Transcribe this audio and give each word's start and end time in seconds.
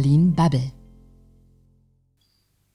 Berlin 0.00 0.32
Bubble. 0.32 0.72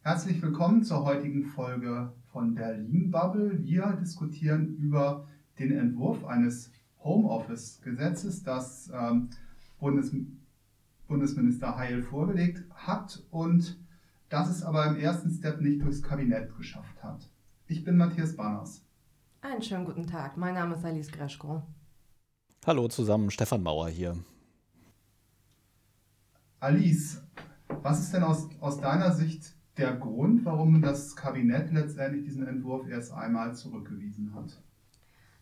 Herzlich 0.04 0.40
willkommen 0.44 0.84
zur 0.84 1.06
heutigen 1.06 1.44
Folge 1.44 2.14
von 2.32 2.54
Berlin 2.54 3.10
Bubble. 3.10 3.64
Wir 3.64 3.98
diskutieren 4.00 4.76
über 4.76 5.26
den 5.58 5.72
Entwurf 5.72 6.24
eines 6.24 6.72
Homeoffice-Gesetzes, 7.04 8.44
das 8.44 8.92
ähm, 8.94 9.32
Bundes 9.80 10.12
Bundesminister 11.08 11.76
Heil 11.76 12.04
vorgelegt 12.04 12.64
hat 12.76 13.24
und 13.32 13.80
das 14.30 14.48
es 14.52 14.62
aber 14.62 14.86
im 14.86 14.96
ersten 14.96 15.32
Step 15.32 15.62
nicht 15.62 15.82
durchs 15.82 16.04
Kabinett 16.04 16.56
geschafft 16.56 17.02
hat. 17.02 17.28
Ich 17.66 17.84
bin 17.84 17.98
Matthias 17.98 18.36
Banners. 18.36 18.86
Einen 19.42 19.64
schönen 19.64 19.86
guten 19.86 20.06
Tag. 20.06 20.38
Mein 20.38 20.54
Name 20.54 20.76
ist 20.76 20.86
Alice 20.86 21.12
Greschko. 21.12 21.64
Hallo 22.68 22.88
zusammen, 22.88 23.32
Stefan 23.32 23.64
Mauer 23.64 23.90
hier. 23.90 24.16
Alice, 26.60 27.22
was 27.68 28.00
ist 28.02 28.14
denn 28.14 28.24
aus, 28.24 28.50
aus 28.60 28.80
deiner 28.80 29.12
Sicht 29.12 29.54
der 29.78 29.94
Grund, 29.96 30.46
warum 30.46 30.82
das 30.82 31.16
Kabinett 31.16 31.72
letztendlich 31.72 32.24
diesen 32.24 32.48
Entwurf 32.48 32.88
erst 32.88 33.14
einmal 33.14 33.56
zurückgewiesen 33.56 34.34
hat? 34.34 34.62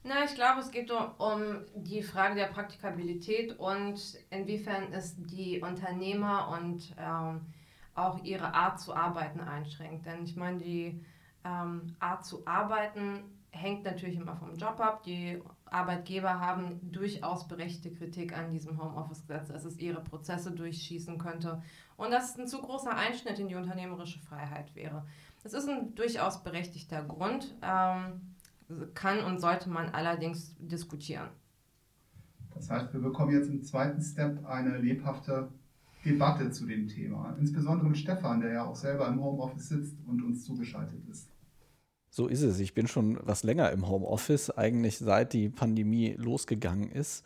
Na, 0.04 0.26
ich 0.26 0.36
glaube, 0.36 0.60
es 0.60 0.72
geht 0.72 0.92
um 0.92 1.62
die 1.76 2.04
Frage 2.04 2.36
der 2.36 2.48
Praktikabilität 2.48 3.58
und 3.58 4.18
inwiefern 4.32 4.92
es 4.92 5.16
die 5.16 5.62
Unternehmer 5.62 6.60
und 6.60 6.94
ähm, 6.98 7.42
auch 7.96 8.22
ihre 8.24 8.54
Art 8.54 8.82
zu 8.82 8.94
arbeiten 8.94 9.40
einschränkt. 9.40 10.06
Denn 10.06 10.24
ich 10.24 10.36
meine, 10.36 10.58
die 10.58 11.06
ähm, 11.46 11.96
Art 12.00 12.26
zu 12.26 12.46
arbeiten 12.46 13.24
hängt 13.52 13.86
natürlich 13.86 14.18
immer 14.18 14.36
vom 14.36 14.56
Job 14.56 14.80
ab. 14.80 15.04
Die 15.04 15.42
Arbeitgeber 15.74 16.40
haben 16.40 16.80
durchaus 16.92 17.48
berechtigte 17.48 17.92
Kritik 17.92 18.38
an 18.38 18.52
diesem 18.52 18.82
Homeoffice-Gesetz, 18.82 19.48
dass 19.48 19.66
es 19.66 19.80
ihre 19.80 20.02
Prozesse 20.02 20.52
durchschießen 20.52 21.18
könnte 21.18 21.62
und 21.98 22.12
dass 22.12 22.32
es 22.32 22.40
ein 22.40 22.48
zu 22.48 22.62
großer 22.62 22.96
Einschnitt 22.96 23.40
in 23.40 23.48
die 23.48 23.56
unternehmerische 23.56 24.20
Freiheit 24.20 24.76
wäre. 24.76 25.06
Das 25.44 25.54
ist 25.54 25.68
ein 25.68 25.96
durchaus 25.96 26.44
berechtigter 26.44 27.04
Grund, 27.04 27.56
ähm, 27.62 28.22
kann 28.94 29.20
und 29.20 29.40
sollte 29.40 29.70
man 29.70 29.90
allerdings 29.90 30.56
diskutieren. 30.58 31.30
Das 32.56 32.70
heißt, 32.70 32.94
wir 32.94 33.02
bekommen 33.02 33.34
jetzt 33.34 33.50
im 33.50 33.64
zweiten 33.64 34.02
Step 34.02 34.46
eine 34.46 34.78
lebhafte 34.78 35.50
Debatte 36.06 36.52
zu 36.52 36.66
dem 36.66 36.88
Thema. 36.88 37.36
Insbesondere 37.40 37.88
mit 37.88 37.98
Stefan, 37.98 38.42
der 38.42 38.54
ja 38.54 38.66
auch 38.66 38.76
selber 38.76 39.08
im 39.08 39.22
Homeoffice 39.22 39.70
sitzt 39.70 39.98
und 40.06 40.22
uns 40.22 40.44
zugeschaltet 40.46 41.02
ist. 41.10 41.33
So 42.16 42.28
ist 42.28 42.44
es. 42.44 42.60
Ich 42.60 42.76
bin 42.76 42.88
schon 42.88 43.18
was 43.24 43.42
länger 43.42 43.72
im 43.72 43.90
Homeoffice, 43.90 44.52
eigentlich 44.52 45.00
seit 45.00 45.34
die 45.34 45.50
Pandemie 45.50 46.14
losgegangen 46.16 46.92
ist. 46.92 47.26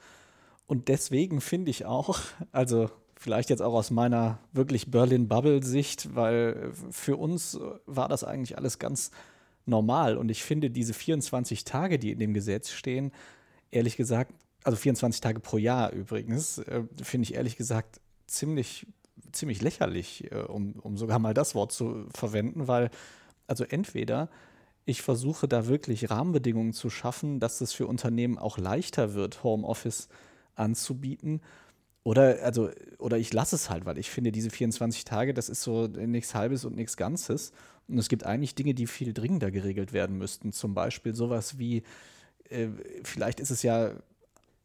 Und 0.65 0.87
deswegen 0.87 1.41
finde 1.41 1.71
ich 1.71 1.83
auch, 1.83 2.19
also 2.53 2.89
vielleicht 3.17 3.49
jetzt 3.49 3.61
auch 3.61 3.73
aus 3.73 3.91
meiner 3.91 4.39
wirklich 4.53 4.89
Berlin-Bubble-Sicht, 4.89 6.15
weil 6.15 6.71
für 6.89 7.17
uns 7.17 7.59
war 7.85 8.07
das 8.07 8.23
eigentlich 8.23 8.57
alles 8.57 8.79
ganz 8.79 9.11
normal. 9.65 10.15
Und 10.15 10.31
ich 10.31 10.41
finde 10.41 10.69
diese 10.69 10.93
24 10.93 11.65
Tage, 11.65 11.99
die 11.99 12.11
in 12.11 12.19
dem 12.19 12.33
Gesetz 12.33 12.69
stehen, 12.69 13.11
ehrlich 13.71 13.97
gesagt, 13.97 14.33
also 14.63 14.77
24 14.77 15.19
Tage 15.19 15.41
pro 15.41 15.57
Jahr 15.57 15.91
übrigens, 15.91 16.59
äh, 16.59 16.83
finde 17.03 17.23
ich 17.23 17.33
ehrlich 17.33 17.57
gesagt 17.57 17.99
ziemlich, 18.25 18.87
ziemlich 19.33 19.61
lächerlich, 19.61 20.31
äh, 20.31 20.43
um, 20.43 20.75
um 20.81 20.95
sogar 20.95 21.19
mal 21.19 21.33
das 21.33 21.55
Wort 21.55 21.73
zu 21.73 22.05
verwenden, 22.13 22.69
weil 22.69 22.89
also 23.47 23.65
entweder 23.65 24.29
ich 24.87 25.01
versuche 25.01 25.49
da 25.49 25.67
wirklich 25.67 26.09
Rahmenbedingungen 26.09 26.71
zu 26.71 26.89
schaffen, 26.89 27.41
dass 27.41 27.59
es 27.59 27.73
für 27.73 27.87
Unternehmen 27.87 28.37
auch 28.37 28.57
leichter 28.57 29.13
wird, 29.13 29.43
Homeoffice 29.43 30.07
anzubieten. 30.55 31.41
Oder, 32.03 32.41
also, 32.41 32.69
oder 32.97 33.17
ich 33.17 33.33
lasse 33.33 33.57
es 33.57 33.69
halt, 33.69 33.85
weil 33.85 33.97
ich 33.97 34.09
finde, 34.09 34.31
diese 34.31 34.49
24 34.49 35.03
Tage, 35.03 35.33
das 35.33 35.49
ist 35.49 35.61
so 35.61 35.87
nichts 35.87 36.33
Halbes 36.33 36.63
und 36.63 36.77
nichts 36.77 36.95
Ganzes. 36.95 37.51
Und 37.89 37.97
es 37.97 38.07
gibt 38.07 38.25
eigentlich 38.25 38.55
Dinge, 38.55 38.73
die 38.73 38.87
viel 38.87 39.13
dringender 39.13 39.51
geregelt 39.51 39.91
werden 39.91 40.17
müssten. 40.17 40.53
Zum 40.53 40.73
Beispiel 40.73 41.13
sowas 41.13 41.59
wie, 41.59 41.83
äh, 42.49 42.69
vielleicht 43.03 43.41
ist 43.41 43.51
es 43.51 43.63
ja 43.63 43.91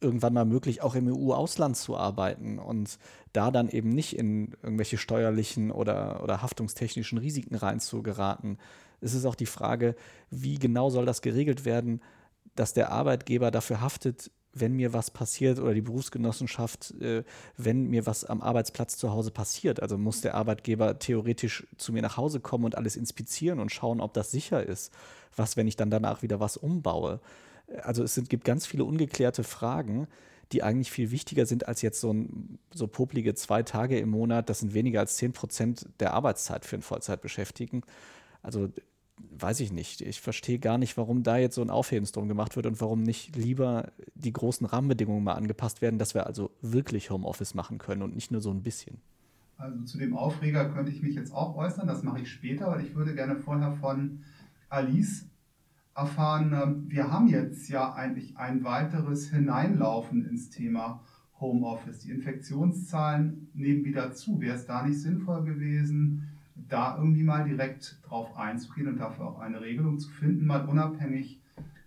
irgendwann 0.03 0.35
mal 0.35 0.45
möglich, 0.45 0.83
auch 0.83 0.95
im 0.95 1.09
EU-Ausland 1.09 1.77
zu 1.77 1.97
arbeiten 1.97 2.59
und 2.59 2.99
da 3.33 3.51
dann 3.51 3.69
eben 3.69 3.89
nicht 3.89 4.17
in 4.17 4.55
irgendwelche 4.63 4.99
steuerlichen 4.99 5.71
oder, 5.71 6.23
oder 6.23 6.43
haftungstechnischen 6.43 7.19
Risiken 7.19 7.55
reinzugeraten 7.55 8.59
es 9.03 9.15
ist 9.15 9.27
auch 9.27 9.35
die 9.35 9.47
Frage, 9.47 9.95
wie 10.31 10.55
genau 10.55 10.89
soll 10.89 11.05
das 11.05 11.21
geregelt 11.21 11.65
werden, 11.65 12.01
dass 12.55 12.73
der 12.73 12.93
Arbeitgeber 12.93 13.51
dafür 13.51 13.81
haftet, 13.81 14.31
wenn 14.55 14.75
mir 14.75 14.93
was 14.93 15.11
passiert 15.11 15.59
oder 15.59 15.75
die 15.75 15.81
Berufsgenossenschaft, 15.81 16.93
äh, 17.01 17.25
wenn 17.57 17.89
mir 17.89 18.07
was 18.07 18.25
am 18.25 18.43
Arbeitsplatz 18.43 18.97
zu 18.99 19.11
Hause 19.11 19.31
passiert. 19.31 19.81
Also 19.81 19.99
muss 19.99 20.21
der 20.21 20.35
Arbeitgeber 20.35 20.99
theoretisch 20.99 21.67
zu 21.79 21.93
mir 21.93 22.03
nach 22.03 22.17
Hause 22.17 22.39
kommen 22.41 22.67
und 22.67 22.77
alles 22.77 22.97
inspizieren 22.97 23.61
und 23.61 23.73
schauen, 23.73 24.01
ob 24.01 24.13
das 24.13 24.31
sicher 24.31 24.65
ist. 24.65 24.93
Was, 25.35 25.57
wenn 25.57 25.67
ich 25.67 25.77
dann 25.77 25.91
danach 25.91 26.23
wieder 26.23 26.39
was 26.39 26.59
umbaue? 26.59 27.21
Also 27.83 28.03
es 28.03 28.15
sind, 28.15 28.29
gibt 28.29 28.45
ganz 28.45 28.67
viele 28.67 28.85
ungeklärte 28.85 29.45
Fragen, 29.45 30.09
die 30.53 30.63
eigentlich 30.63 30.91
viel 30.91 31.11
wichtiger 31.11 31.47
sind 31.47 31.67
als 31.67 31.83
jetzt 31.83 32.01
so, 32.01 32.13
ein, 32.13 32.59
so 32.75 32.87
poplige 32.87 33.35
zwei 33.35 33.63
Tage 33.63 33.99
im 33.99 34.11
Monat. 34.11 34.51
Das 34.51 34.61
sind 34.61 34.75
weniger 34.75 35.01
als 35.01 35.17
10 35.17 35.33
Prozent 35.33 35.89
der 36.01 36.13
Arbeitszeit 36.13 36.65
für 36.65 36.77
einen 36.77 36.83
Vollzeitbeschäftigten. 36.83 37.83
Also 38.43 38.69
weiß 39.31 39.61
ich 39.61 39.73
nicht. 39.73 40.01
Ich 40.01 40.21
verstehe 40.21 40.59
gar 40.59 40.79
nicht, 40.79 40.97
warum 40.97 41.23
da 41.23 41.37
jetzt 41.37 41.55
so 41.55 41.63
ein 41.63 41.71
Aufhebens 41.71 42.13
drum 42.13 42.29
gemacht 42.29 42.57
wird 42.57 42.67
und 42.67 42.81
warum 42.81 43.03
nicht 43.03 43.37
lieber 43.37 43.93
die 44.15 44.33
großen 44.33 44.67
Rahmenbedingungen 44.67 45.25
mal 45.25 45.35
angepasst 45.35 45.81
werden, 45.81 45.99
dass 45.99 46.15
wir 46.15 46.27
also 46.27 46.51
wirklich 46.61 47.11
Homeoffice 47.11 47.55
machen 47.55 47.79
können 47.79 48.03
und 48.03 48.15
nicht 48.15 48.31
nur 48.31 48.41
so 48.41 48.51
ein 48.51 48.63
bisschen. 48.63 49.01
Also 49.57 49.81
zu 49.85 49.99
dem 49.99 50.17
Aufreger 50.17 50.69
könnte 50.71 50.91
ich 50.91 51.03
mich 51.03 51.15
jetzt 51.15 51.33
auch 51.33 51.57
äußern, 51.57 51.87
das 51.87 52.03
mache 52.03 52.21
ich 52.21 52.31
später, 52.31 52.67
weil 52.69 52.85
ich 52.85 52.95
würde 52.95 53.15
gerne 53.15 53.37
vorher 53.37 53.73
von 53.73 54.25
Alice 54.69 55.27
erfahren, 55.95 56.53
ähm, 56.53 56.85
wir 56.89 57.11
haben 57.11 57.29
jetzt 57.29 57.69
ja 57.69 57.93
eigentlich 57.93 58.37
ein 58.37 58.65
weiteres 58.65 59.31
Hineinlaufen 59.31 60.27
ins 60.29 60.51
Thema 60.51 61.01
Homeoffice. 61.41 62.01
Die 62.01 62.11
Infektionszahlen 62.11 63.51
nehmen 63.55 63.85
wieder 63.85 64.13
zu. 64.13 64.41
Wäre 64.41 64.57
es 64.57 64.67
da 64.67 64.87
nicht 64.87 65.01
sinnvoll 65.01 65.45
gewesen, 65.45 66.29
da 66.55 66.97
irgendwie 66.97 67.25
mal 67.25 67.45
direkt 67.45 67.99
drauf 68.05 68.37
einzugehen 68.37 68.89
und 68.89 68.99
dafür 68.99 69.27
auch 69.27 69.39
eine 69.41 69.61
Regelung 69.61 69.99
zu 69.99 70.11
finden, 70.11 70.47
mal 70.47 70.65
unabhängig 70.67 71.41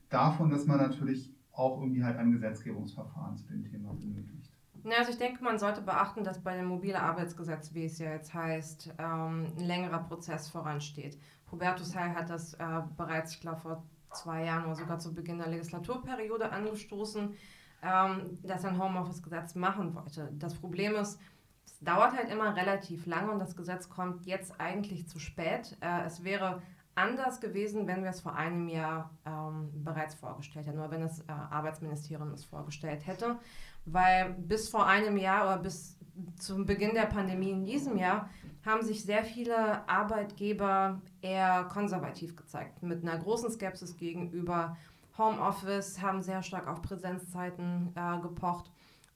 davon, 0.09 0.49
dass 0.49 0.65
man 0.65 0.77
natürlich 0.77 1.33
auch 1.51 1.79
irgendwie 1.79 2.03
halt 2.03 2.17
ein 2.17 2.31
Gesetzgebungsverfahren 2.31 3.37
zu 3.37 3.47
dem 3.47 3.63
Thema 3.63 3.93
benötigt. 3.93 4.51
Ja, 4.83 4.97
also 4.99 5.11
ich 5.11 5.17
denke, 5.17 5.43
man 5.43 5.57
sollte 5.57 5.81
beachten, 5.81 6.23
dass 6.23 6.43
bei 6.43 6.55
dem 6.55 6.67
mobile 6.67 7.01
Arbeitsgesetz, 7.01 7.73
wie 7.73 7.85
es 7.85 7.97
ja 7.97 8.11
jetzt 8.11 8.33
heißt, 8.33 8.93
ähm, 8.99 9.47
ein 9.57 9.65
längerer 9.65 9.99
Prozess 9.99 10.49
voransteht. 10.49 11.17
Hubertus 11.51 11.95
Heil 11.95 12.13
hat 12.13 12.29
das 12.29 12.53
äh, 12.55 12.81
bereits, 12.95 13.33
ich 13.33 13.41
glaube, 13.41 13.61
vor 13.61 13.83
zwei 14.15 14.45
Jahren 14.45 14.65
oder 14.65 14.75
sogar 14.75 14.99
zu 14.99 15.13
Beginn 15.13 15.37
der 15.37 15.47
Legislaturperiode 15.47 16.51
angestoßen, 16.51 17.35
ähm, 17.83 18.39
dass 18.43 18.63
er 18.63 18.71
ein 18.71 18.81
Homeoffice-Gesetz 18.81 19.55
machen 19.55 19.93
wollte. 19.95 20.31
Das 20.39 20.55
Problem 20.55 20.95
ist, 20.95 21.19
es 21.65 21.79
dauert 21.79 22.15
halt 22.15 22.29
immer 22.29 22.55
relativ 22.55 23.05
lange 23.05 23.31
und 23.31 23.39
das 23.39 23.55
Gesetz 23.55 23.89
kommt 23.89 24.25
jetzt 24.25 24.59
eigentlich 24.59 25.07
zu 25.07 25.19
spät. 25.19 25.77
Äh, 25.81 26.05
es 26.05 26.23
wäre 26.23 26.61
anders 26.95 27.41
gewesen, 27.41 27.87
wenn 27.87 28.03
wir 28.03 28.09
es 28.09 28.21
vor 28.21 28.35
einem 28.35 28.69
Jahr 28.69 29.11
ähm, 29.25 29.69
bereits 29.83 30.15
vorgestellt 30.15 30.67
hätten 30.67 30.79
oder 30.79 30.91
wenn 30.91 31.01
das 31.01 31.19
äh, 31.21 31.31
Arbeitsministerium 31.31 32.31
es 32.31 32.45
vorgestellt 32.45 33.05
hätte. 33.05 33.37
Weil 33.85 34.33
bis 34.33 34.69
vor 34.69 34.87
einem 34.87 35.17
Jahr 35.17 35.43
oder 35.43 35.57
bis 35.57 35.94
zum 36.39 36.65
Beginn 36.65 36.93
der 36.93 37.07
Pandemie 37.07 37.51
in 37.51 37.65
diesem 37.65 37.97
Jahr 37.97 38.29
haben 38.65 38.83
sich 38.83 39.03
sehr 39.03 39.23
viele 39.23 39.87
Arbeitgeber 39.87 41.01
eher 41.21 41.65
konservativ 41.65 42.35
gezeigt, 42.35 42.81
mit 42.81 43.03
einer 43.03 43.17
großen 43.17 43.51
Skepsis 43.51 43.97
gegenüber 43.97 44.75
Homeoffice, 45.17 46.01
haben 46.01 46.21
sehr 46.21 46.43
stark 46.43 46.67
auf 46.67 46.81
Präsenzzeiten 46.81 47.93
äh, 47.95 48.19
gepocht 48.21 48.71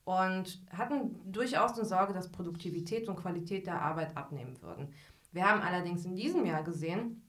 und 0.05 0.61
hatten 0.71 1.19
durchaus 1.31 1.73
eine 1.77 1.85
Sorge, 1.85 2.13
dass 2.13 2.31
Produktivität 2.31 3.07
und 3.07 3.17
Qualität 3.17 3.67
der 3.67 3.81
Arbeit 3.81 4.15
abnehmen 4.15 4.61
würden. 4.61 4.93
Wir 5.31 5.47
haben 5.47 5.61
allerdings 5.61 6.05
in 6.05 6.15
diesem 6.15 6.45
Jahr 6.45 6.63
gesehen, 6.63 7.21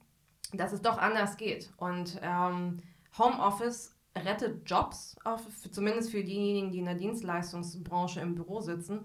dass 0.53 0.73
es 0.73 0.81
doch 0.81 0.97
anders 0.97 1.37
geht. 1.37 1.71
Und 1.77 2.19
ähm, 2.21 2.77
Homeoffice 3.17 3.95
rettet 4.15 4.69
Jobs, 4.69 5.15
auf, 5.23 5.41
zumindest 5.71 6.11
für 6.11 6.23
diejenigen, 6.23 6.71
die 6.71 6.79
in 6.79 6.85
der 6.85 6.95
Dienstleistungsbranche 6.95 8.19
im 8.19 8.35
Büro 8.35 8.61
sitzen. 8.61 9.01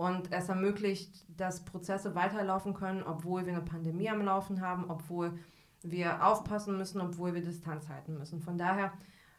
Und 0.00 0.32
es 0.32 0.48
ermöglicht, 0.48 1.26
dass 1.38 1.62
Prozesse 1.66 2.14
weiterlaufen 2.14 2.72
können, 2.72 3.02
obwohl 3.02 3.44
wir 3.44 3.52
eine 3.52 3.60
Pandemie 3.60 4.08
am 4.08 4.22
Laufen 4.22 4.62
haben, 4.62 4.86
obwohl 4.88 5.38
wir 5.82 6.26
aufpassen 6.26 6.78
müssen, 6.78 7.02
obwohl 7.02 7.34
wir 7.34 7.42
Distanz 7.42 7.86
halten 7.90 8.16
müssen. 8.16 8.40
Von 8.40 8.56
daher, 8.56 8.94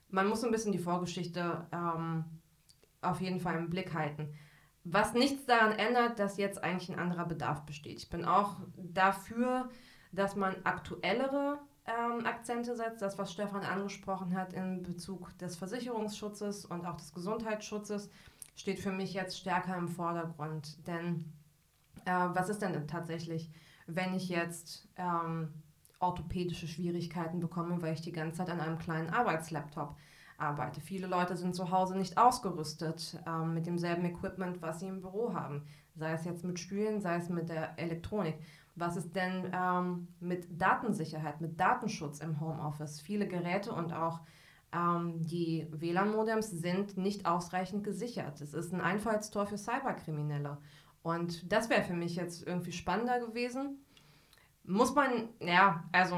man 0.10 0.28
muss 0.28 0.44
ein 0.44 0.52
bisschen 0.52 0.72
die 0.72 0.78
Vorgeschichte 0.78 1.66
ähm, 1.72 2.26
auf 3.02 3.22
jeden 3.22 3.40
Fall 3.40 3.58
im 3.58 3.72
Blick 3.72 3.96
halten. 3.96 4.36
Was 4.84 5.16
nichts 5.16 5.48
daran 5.48 5.72
ändert, 5.72 6.20
dass 6.20 6.38
jetzt 6.38 6.64
eigentlich 6.64 6.92
ein 6.92 7.00
anderer 7.00 7.26
Bedarf 7.26 7.66
besteht. 7.66 7.98
Ich 7.98 8.12
bin 8.12 8.24
auch 8.24 8.58
dafür, 8.78 9.68
dass 10.12 10.36
man 10.36 10.56
aktuellere 10.64 11.58
ähm, 11.88 12.24
Akzente 12.28 12.76
setzt, 12.76 13.02
das, 13.02 13.18
was 13.18 13.34
Stefan 13.34 13.64
angesprochen 13.64 14.38
hat 14.38 14.54
in 14.54 14.84
Bezug 14.84 15.36
des 15.40 15.56
Versicherungsschutzes 15.56 16.66
und 16.66 16.86
auch 16.86 16.98
des 16.98 17.14
Gesundheitsschutzes, 17.16 18.12
steht 18.56 18.80
für 18.80 18.92
mich 18.92 19.14
jetzt 19.14 19.38
stärker 19.38 19.78
im 19.78 19.88
Vordergrund. 19.88 20.86
Denn 20.88 21.26
Äh, 22.06 22.30
was 22.34 22.50
ist 22.50 22.62
denn 22.62 22.88
tatsächlich, 22.88 23.52
wenn 23.88 24.16
ich 24.16 24.30
jetzt 24.30 24.88
ähm, 24.98 25.54
orthopädische 26.00 26.68
Schwierigkeiten 26.68 27.40
bekomme, 27.40 27.82
weil 27.82 27.94
ich 27.94 28.02
die 28.02 28.12
ganze 28.12 28.38
Zeit 28.38 28.50
an 28.50 28.60
einem 28.60 28.80
kleinen 28.80 29.10
Arbeitslaptop 29.10 29.96
arbeite? 30.38 30.82
Viele 30.82 31.08
Leute 31.08 31.38
sind 31.38 31.56
zu 31.56 31.70
Hause 31.70 31.96
nicht 31.96 32.18
ausgerüstet 32.18 33.22
ähm, 33.28 33.54
mit 33.54 33.66
demselben 33.66 34.06
Equipment, 34.06 34.62
was 34.62 34.80
sie 34.80 34.88
im 34.88 35.02
Büro 35.02 35.34
haben. 35.34 35.68
Sei 35.96 36.14
es 36.14 36.26
jetzt 36.26 36.44
mit 36.44 36.60
Stühlen, 36.60 37.02
sei 37.02 37.18
es 37.18 37.30
mit 37.30 37.50
der 37.50 37.78
Elektronik. 37.78 38.36
Was 38.76 38.96
ist 38.96 39.16
denn 39.16 39.52
ähm, 39.54 40.08
mit 40.20 40.60
Datensicherheit, 40.60 41.42
mit 41.42 41.60
Datenschutz 41.60 42.20
im 42.20 42.40
Homeoffice? 42.40 43.02
Viele 43.02 43.28
Geräte 43.28 43.74
und 43.74 43.94
auch 43.94 44.22
ähm, 44.74 45.26
die 45.26 45.68
WLAN-Modems 45.72 46.50
sind 46.50 46.98
nicht 46.98 47.26
ausreichend 47.26 47.84
gesichert. 47.84 48.40
Es 48.42 48.54
ist 48.54 48.74
ein 48.74 48.82
Einfallstor 48.82 49.46
für 49.46 49.58
Cyberkriminelle. 49.58 50.58
Und 51.04 51.52
das 51.52 51.70
wäre 51.70 51.84
für 51.84 51.94
mich 51.94 52.16
jetzt 52.16 52.46
irgendwie 52.46 52.72
spannender 52.72 53.20
gewesen. 53.20 53.84
Muss 54.64 54.94
man, 54.94 55.30
ja, 55.40 55.84
also 55.92 56.18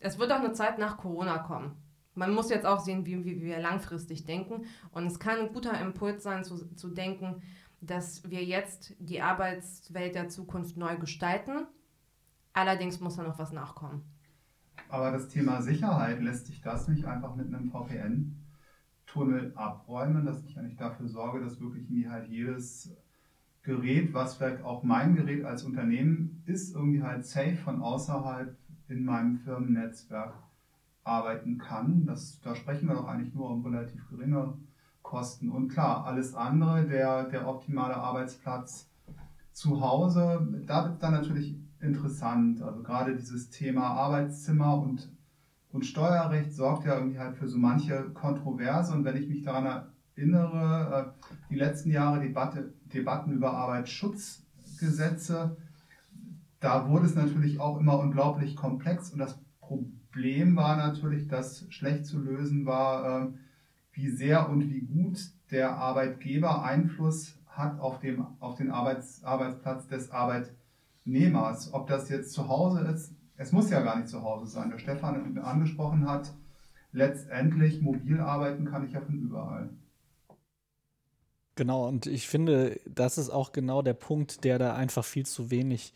es 0.00 0.18
wird 0.18 0.32
auch 0.32 0.40
eine 0.40 0.52
Zeit 0.52 0.78
nach 0.78 0.96
Corona 0.96 1.38
kommen. 1.38 1.76
Man 2.14 2.34
muss 2.34 2.48
jetzt 2.48 2.64
auch 2.64 2.80
sehen, 2.80 3.04
wie, 3.04 3.24
wie 3.24 3.42
wir 3.42 3.60
langfristig 3.60 4.24
denken. 4.24 4.64
Und 4.90 5.06
es 5.06 5.20
kann 5.20 5.38
ein 5.38 5.52
guter 5.52 5.78
Impuls 5.78 6.22
sein, 6.22 6.44
zu, 6.44 6.74
zu 6.74 6.88
denken, 6.88 7.42
dass 7.82 8.28
wir 8.30 8.42
jetzt 8.42 8.94
die 8.98 9.20
Arbeitswelt 9.20 10.14
der 10.14 10.28
Zukunft 10.28 10.78
neu 10.78 10.96
gestalten. 10.96 11.66
Allerdings 12.54 13.00
muss 13.00 13.16
da 13.16 13.22
noch 13.22 13.38
was 13.38 13.52
nachkommen. 13.52 14.02
Aber 14.88 15.10
das 15.10 15.28
Thema 15.28 15.62
Sicherheit, 15.62 16.22
lässt 16.22 16.46
sich 16.46 16.60
das 16.60 16.88
nicht 16.88 17.04
einfach 17.06 17.34
mit 17.34 17.52
einem 17.52 17.70
VPN-Tunnel 17.70 19.52
abräumen, 19.54 20.24
dass 20.24 20.44
ich 20.44 20.58
eigentlich 20.58 20.76
dafür 20.76 21.08
sorge, 21.08 21.40
dass 21.40 21.60
wirklich 21.60 21.88
mir 21.90 22.10
halt 22.10 22.28
jedes 22.28 22.94
Gerät, 23.62 24.14
was 24.14 24.36
vielleicht 24.36 24.62
auch 24.62 24.84
mein 24.84 25.16
Gerät 25.16 25.44
als 25.44 25.64
Unternehmen 25.64 26.42
ist, 26.46 26.74
irgendwie 26.74 27.02
halt 27.02 27.26
safe 27.26 27.56
von 27.56 27.82
außerhalb 27.82 28.56
in 28.88 29.04
meinem 29.04 29.38
Firmennetzwerk 29.38 30.34
arbeiten 31.02 31.58
kann. 31.58 32.06
Das, 32.06 32.40
da 32.42 32.54
sprechen 32.54 32.88
wir 32.88 32.94
doch 32.94 33.08
eigentlich 33.08 33.34
nur 33.34 33.50
um 33.50 33.64
relativ 33.64 34.08
geringe 34.08 34.54
Kosten. 35.02 35.50
Und 35.50 35.68
klar, 35.68 36.04
alles 36.04 36.34
andere, 36.34 36.84
der, 36.86 37.24
der 37.24 37.48
optimale 37.48 37.96
Arbeitsplatz 37.96 38.88
zu 39.52 39.80
Hause, 39.80 40.46
da 40.66 40.84
wird 40.84 41.02
dann 41.02 41.12
natürlich 41.12 41.56
interessant. 41.80 42.62
Also 42.62 42.82
gerade 42.82 43.16
dieses 43.16 43.50
Thema 43.50 43.88
Arbeitszimmer 43.88 44.80
und, 44.80 45.10
und 45.72 45.84
Steuerrecht 45.84 46.52
sorgt 46.52 46.86
ja 46.86 46.96
irgendwie 46.96 47.18
halt 47.18 47.36
für 47.36 47.48
so 47.48 47.58
manche 47.58 48.10
Kontroverse. 48.10 48.92
Und 48.92 49.04
wenn 49.04 49.16
ich 49.16 49.28
mich 49.28 49.42
daran 49.42 49.86
erinnere, 50.16 51.14
äh, 51.14 51.28
die 51.50 51.56
letzten 51.56 51.90
Jahre 51.90 52.20
Debatte, 52.20 52.72
Debatten 52.92 53.32
über 53.32 53.52
Arbeitsschutzgesetze, 53.52 55.56
da 56.60 56.88
wurde 56.88 57.06
es 57.06 57.14
natürlich 57.14 57.60
auch 57.60 57.78
immer 57.78 57.98
unglaublich 57.98 58.56
komplex 58.56 59.10
und 59.10 59.18
das 59.18 59.38
Problem 59.60 60.56
war 60.56 60.76
natürlich, 60.76 61.28
dass 61.28 61.66
schlecht 61.68 62.06
zu 62.06 62.18
lösen 62.18 62.66
war, 62.66 63.26
äh, 63.26 63.28
wie 63.92 64.10
sehr 64.10 64.48
und 64.48 64.70
wie 64.70 64.80
gut 64.80 65.18
der 65.50 65.76
Arbeitgeber 65.76 66.64
Einfluss 66.64 67.38
hat 67.46 67.78
auf, 67.80 68.00
dem, 68.00 68.26
auf 68.40 68.56
den 68.56 68.70
Arbeits, 68.70 69.24
Arbeitsplatz 69.24 69.86
des 69.86 70.10
Arbeitnehmers. 71.06 71.72
Ob 71.72 71.86
das 71.86 72.08
jetzt 72.08 72.32
zu 72.32 72.48
Hause 72.48 72.80
ist, 72.80 73.12
es 73.36 73.52
muss 73.52 73.70
ja 73.70 73.80
gar 73.80 73.96
nicht 73.96 74.08
zu 74.08 74.22
Hause 74.22 74.46
sein. 74.46 74.70
Der 74.70 74.78
Stefan 74.78 75.38
angesprochen 75.38 76.08
hat, 76.08 76.32
letztendlich 76.92 77.80
mobil 77.80 78.20
arbeiten 78.20 78.66
kann 78.66 78.84
ich 78.86 78.92
ja 78.92 79.00
von 79.00 79.14
überall. 79.14 79.70
Genau, 81.54 81.88
und 81.88 82.06
ich 82.06 82.28
finde, 82.28 82.80
das 82.86 83.16
ist 83.16 83.30
auch 83.30 83.52
genau 83.52 83.80
der 83.82 83.94
Punkt, 83.94 84.44
der 84.44 84.58
da 84.58 84.74
einfach 84.74 85.04
viel 85.04 85.24
zu 85.24 85.50
wenig 85.50 85.94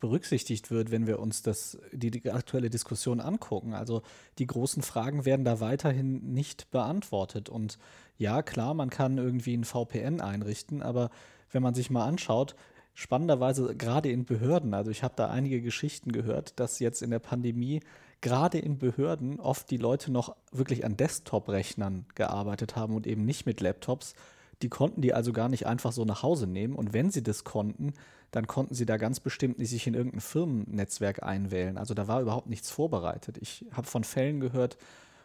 berücksichtigt 0.00 0.70
wird, 0.70 0.90
wenn 0.90 1.06
wir 1.06 1.18
uns 1.18 1.42
das, 1.42 1.78
die, 1.92 2.10
die, 2.10 2.30
aktuelle 2.30 2.68
Diskussion 2.68 3.20
angucken. 3.20 3.74
Also 3.74 4.02
die 4.38 4.46
großen 4.46 4.82
Fragen 4.82 5.24
werden 5.24 5.44
da 5.44 5.60
weiterhin 5.60 6.32
nicht 6.32 6.70
beantwortet. 6.70 7.48
Und 7.48 7.78
ja, 8.18 8.42
klar, 8.42 8.74
man 8.74 8.90
kann 8.90 9.18
irgendwie 9.18 9.56
ein 9.56 9.64
VPN 9.64 10.20
einrichten, 10.20 10.82
aber 10.82 11.10
wenn 11.50 11.62
man 11.62 11.74
sich 11.74 11.90
mal 11.90 12.06
anschaut, 12.06 12.54
spannenderweise 12.94 13.74
gerade 13.76 14.10
in 14.10 14.24
Behörden, 14.24 14.74
also 14.74 14.90
ich 14.90 15.02
habe 15.02 15.14
da 15.16 15.28
einige 15.28 15.60
Geschichten 15.60 16.12
gehört, 16.12 16.58
dass 16.60 16.78
jetzt 16.78 17.02
in 17.02 17.10
der 17.10 17.18
Pandemie 17.18 17.80
gerade 18.20 18.58
in 18.58 18.78
Behörden 18.78 19.40
oft 19.40 19.70
die 19.70 19.76
Leute 19.76 20.10
noch 20.10 20.36
wirklich 20.52 20.84
an 20.84 20.96
Desktop-Rechnern 20.96 22.06
gearbeitet 22.14 22.76
haben 22.76 22.94
und 22.94 23.06
eben 23.06 23.24
nicht 23.24 23.46
mit 23.46 23.60
Laptops 23.60 24.14
die 24.62 24.68
konnten 24.68 25.02
die 25.02 25.14
also 25.14 25.32
gar 25.32 25.48
nicht 25.48 25.66
einfach 25.66 25.92
so 25.92 26.04
nach 26.04 26.22
Hause 26.22 26.46
nehmen. 26.46 26.74
Und 26.74 26.92
wenn 26.92 27.10
sie 27.10 27.22
das 27.22 27.44
konnten, 27.44 27.92
dann 28.30 28.46
konnten 28.46 28.74
sie 28.74 28.86
da 28.86 28.96
ganz 28.96 29.20
bestimmt 29.20 29.58
nicht 29.58 29.70
sich 29.70 29.86
in 29.86 29.94
irgendein 29.94 30.20
Firmennetzwerk 30.20 31.22
einwählen. 31.22 31.78
Also 31.78 31.94
da 31.94 32.08
war 32.08 32.20
überhaupt 32.20 32.48
nichts 32.48 32.70
vorbereitet. 32.70 33.38
Ich 33.40 33.64
habe 33.72 33.86
von 33.86 34.04
Fällen 34.04 34.40
gehört, 34.40 34.76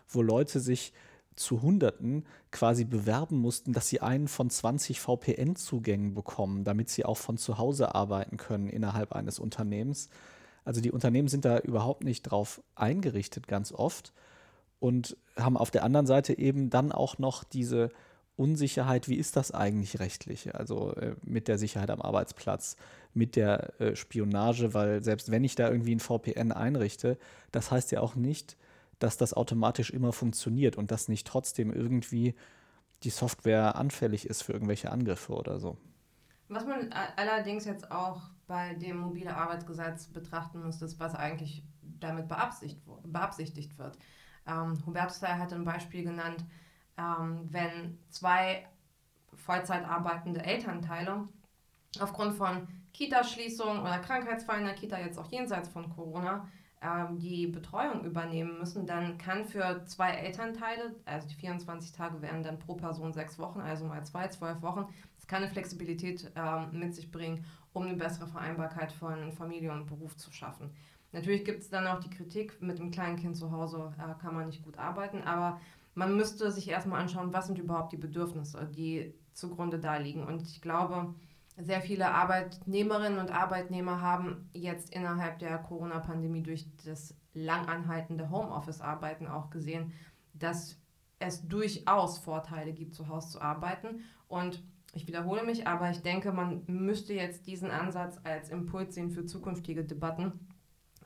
wo 0.07 0.21
Leute 0.21 0.59
sich 0.59 0.93
zu 1.39 1.61
Hunderten 1.61 2.25
quasi 2.51 2.83
bewerben 2.85 3.37
mussten, 3.37 3.73
dass 3.73 3.87
sie 3.87 4.01
einen 4.01 4.27
von 4.27 4.49
20 4.49 4.99
VPN-Zugängen 4.99 6.13
bekommen, 6.13 6.63
damit 6.63 6.89
sie 6.89 7.05
auch 7.05 7.17
von 7.17 7.37
zu 7.37 7.57
Hause 7.57 7.95
arbeiten 7.95 8.37
können 8.37 8.69
innerhalb 8.69 9.13
eines 9.13 9.39
Unternehmens. 9.39 10.09
Also 10.65 10.81
die 10.81 10.91
Unternehmen 10.91 11.29
sind 11.29 11.45
da 11.45 11.57
überhaupt 11.59 12.03
nicht 12.03 12.23
drauf 12.23 12.61
eingerichtet, 12.75 13.47
ganz 13.47 13.71
oft. 13.71 14.13
Und 14.79 15.17
haben 15.35 15.57
auf 15.57 15.71
der 15.71 15.83
anderen 15.83 16.05
Seite 16.05 16.37
eben 16.37 16.69
dann 16.69 16.91
auch 16.91 17.17
noch 17.17 17.43
diese 17.43 17.89
Unsicherheit, 18.35 19.09
wie 19.09 19.15
ist 19.15 19.35
das 19.35 19.51
eigentlich 19.51 19.99
rechtlich? 19.99 20.55
Also 20.55 20.93
äh, 20.93 21.15
mit 21.23 21.49
der 21.49 21.57
Sicherheit 21.57 21.89
am 21.89 22.01
Arbeitsplatz, 22.01 22.77
mit 23.13 23.35
der 23.35 23.79
äh, 23.81 23.95
Spionage, 23.95 24.73
weil 24.73 25.03
selbst 25.03 25.31
wenn 25.31 25.43
ich 25.43 25.55
da 25.55 25.69
irgendwie 25.69 25.95
ein 25.95 25.99
VPN 25.99 26.53
einrichte, 26.53 27.17
das 27.51 27.71
heißt 27.71 27.91
ja 27.91 27.99
auch 27.99 28.15
nicht, 28.15 28.55
dass 28.99 29.17
das 29.17 29.33
automatisch 29.33 29.89
immer 29.89 30.13
funktioniert 30.13 30.77
und 30.77 30.91
dass 30.91 31.07
nicht 31.07 31.25
trotzdem 31.25 31.73
irgendwie 31.73 32.35
die 33.03 33.09
Software 33.09 33.75
anfällig 33.75 34.25
ist 34.25 34.43
für 34.43 34.53
irgendwelche 34.53 34.91
Angriffe 34.91 35.33
oder 35.33 35.59
so. 35.59 35.77
Was 36.49 36.65
man 36.65 36.91
allerdings 37.15 37.65
jetzt 37.65 37.91
auch 37.91 38.21
bei 38.47 38.73
dem 38.73 38.97
mobile 38.97 39.35
Arbeitsgesetz 39.35 40.07
betrachten 40.07 40.63
muss, 40.63 40.81
ist, 40.81 40.99
was 40.99 41.15
eigentlich 41.15 41.63
damit 41.99 42.27
beabsichtigt 42.27 43.77
wird. 43.77 43.97
Ähm, 44.47 44.83
Hubertus 44.85 45.21
hat 45.21 45.53
ein 45.53 45.63
Beispiel 45.63 46.03
genannt, 46.03 46.43
ähm, 46.97 47.47
wenn 47.51 47.99
zwei 48.09 48.67
Vollzeit 49.33 49.85
arbeitende 49.85 50.43
Elternteile 50.43 51.27
aufgrund 51.99 52.35
von 52.35 52.67
Kitaschließung 52.93 53.81
oder 53.81 53.99
Krankheitsfall 53.99 54.59
in 54.59 54.65
der 54.65 54.75
Kita, 54.75 54.99
jetzt 54.99 55.17
auch 55.17 55.31
jenseits 55.31 55.69
von 55.69 55.89
Corona, 55.89 56.47
die 57.17 57.47
Betreuung 57.47 58.05
übernehmen 58.05 58.57
müssen, 58.57 58.85
dann 58.85 59.17
kann 59.17 59.43
für 59.43 59.83
zwei 59.85 60.11
Elternteile, 60.11 60.95
also 61.05 61.27
die 61.27 61.35
24 61.35 61.91
Tage 61.91 62.21
wären 62.21 62.41
dann 62.41 62.57
pro 62.57 62.75
Person 62.75 63.11
sechs 63.11 63.37
Wochen, 63.37 63.59
also 63.59 63.85
mal 63.85 64.05
zwei, 64.05 64.27
zwölf 64.29 64.61
Wochen, 64.61 64.85
das 65.17 65.27
kann 65.27 65.43
eine 65.43 65.51
Flexibilität 65.51 66.31
ähm, 66.35 66.67
mit 66.71 66.95
sich 66.95 67.11
bringen, 67.11 67.45
um 67.73 67.83
eine 67.83 67.97
bessere 67.97 68.27
Vereinbarkeit 68.27 68.93
von 68.93 69.33
Familie 69.33 69.73
und 69.73 69.87
Beruf 69.87 70.15
zu 70.15 70.31
schaffen. 70.31 70.71
Natürlich 71.11 71.43
gibt 71.43 71.61
es 71.61 71.69
dann 71.69 71.85
auch 71.87 71.99
die 71.99 72.09
Kritik, 72.09 72.61
mit 72.61 72.79
einem 72.79 72.91
kleinen 72.91 73.17
Kind 73.17 73.35
zu 73.35 73.51
Hause 73.51 73.93
äh, 73.97 74.21
kann 74.21 74.35
man 74.35 74.47
nicht 74.47 74.63
gut 74.63 74.77
arbeiten, 74.77 75.21
aber 75.23 75.59
man 75.95 76.15
müsste 76.15 76.49
sich 76.51 76.69
erstmal 76.69 77.01
anschauen, 77.01 77.33
was 77.33 77.47
sind 77.47 77.59
überhaupt 77.59 77.91
die 77.91 77.97
Bedürfnisse, 77.97 78.69
die 78.73 79.13
zugrunde 79.33 79.79
da 79.79 79.97
liegen. 79.97 80.23
Und 80.23 80.43
ich 80.43 80.61
glaube, 80.61 81.13
sehr 81.59 81.81
viele 81.81 82.11
Arbeitnehmerinnen 82.11 83.19
und 83.19 83.31
Arbeitnehmer 83.31 84.01
haben 84.01 84.49
jetzt 84.53 84.93
innerhalb 84.93 85.39
der 85.39 85.57
Corona-Pandemie 85.57 86.43
durch 86.43 86.65
das 86.85 87.15
langanhaltende 87.33 88.29
Homeoffice-Arbeiten 88.29 89.27
auch 89.27 89.49
gesehen, 89.49 89.91
dass 90.33 90.77
es 91.19 91.47
durchaus 91.47 92.17
Vorteile 92.17 92.73
gibt, 92.73 92.95
zu 92.95 93.07
Hause 93.07 93.29
zu 93.29 93.41
arbeiten. 93.41 94.03
Und 94.27 94.63
ich 94.93 95.07
wiederhole 95.07 95.43
mich, 95.43 95.67
aber 95.67 95.89
ich 95.89 96.01
denke, 96.01 96.31
man 96.31 96.63
müsste 96.67 97.13
jetzt 97.13 97.45
diesen 97.45 97.69
Ansatz 97.69 98.19
als 98.23 98.49
Impuls 98.49 98.95
sehen 98.95 99.11
für 99.11 99.25
zukünftige 99.25 99.83
Debatten, 99.83 100.47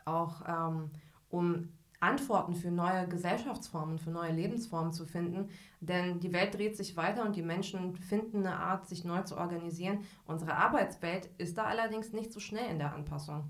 auch 0.05 0.43
ähm, 0.48 0.91
um 1.29 1.69
Antworten 2.03 2.53
für 2.53 2.69
neue 2.69 3.07
Gesellschaftsformen, 3.07 3.98
für 3.98 4.12
neue 4.12 4.33
Lebensformen 4.33 4.91
zu 4.91 5.05
finden. 5.05 5.50
Denn 5.79 6.19
die 6.19 6.33
Welt 6.33 6.53
dreht 6.53 6.75
sich 6.75 6.98
weiter 6.98 7.25
und 7.25 7.36
die 7.36 7.41
Menschen 7.41 7.95
finden 7.95 8.45
eine 8.45 8.57
Art, 8.57 8.88
sich 8.88 9.05
neu 9.05 9.22
zu 9.22 9.38
organisieren. 9.38 10.00
Unsere 10.25 10.55
Arbeitswelt 10.55 11.29
ist 11.38 11.57
da 11.57 11.63
allerdings 11.63 12.12
nicht 12.12 12.33
so 12.33 12.39
schnell 12.39 12.69
in 12.69 12.77
der 12.77 12.93
Anpassung. 12.93 13.45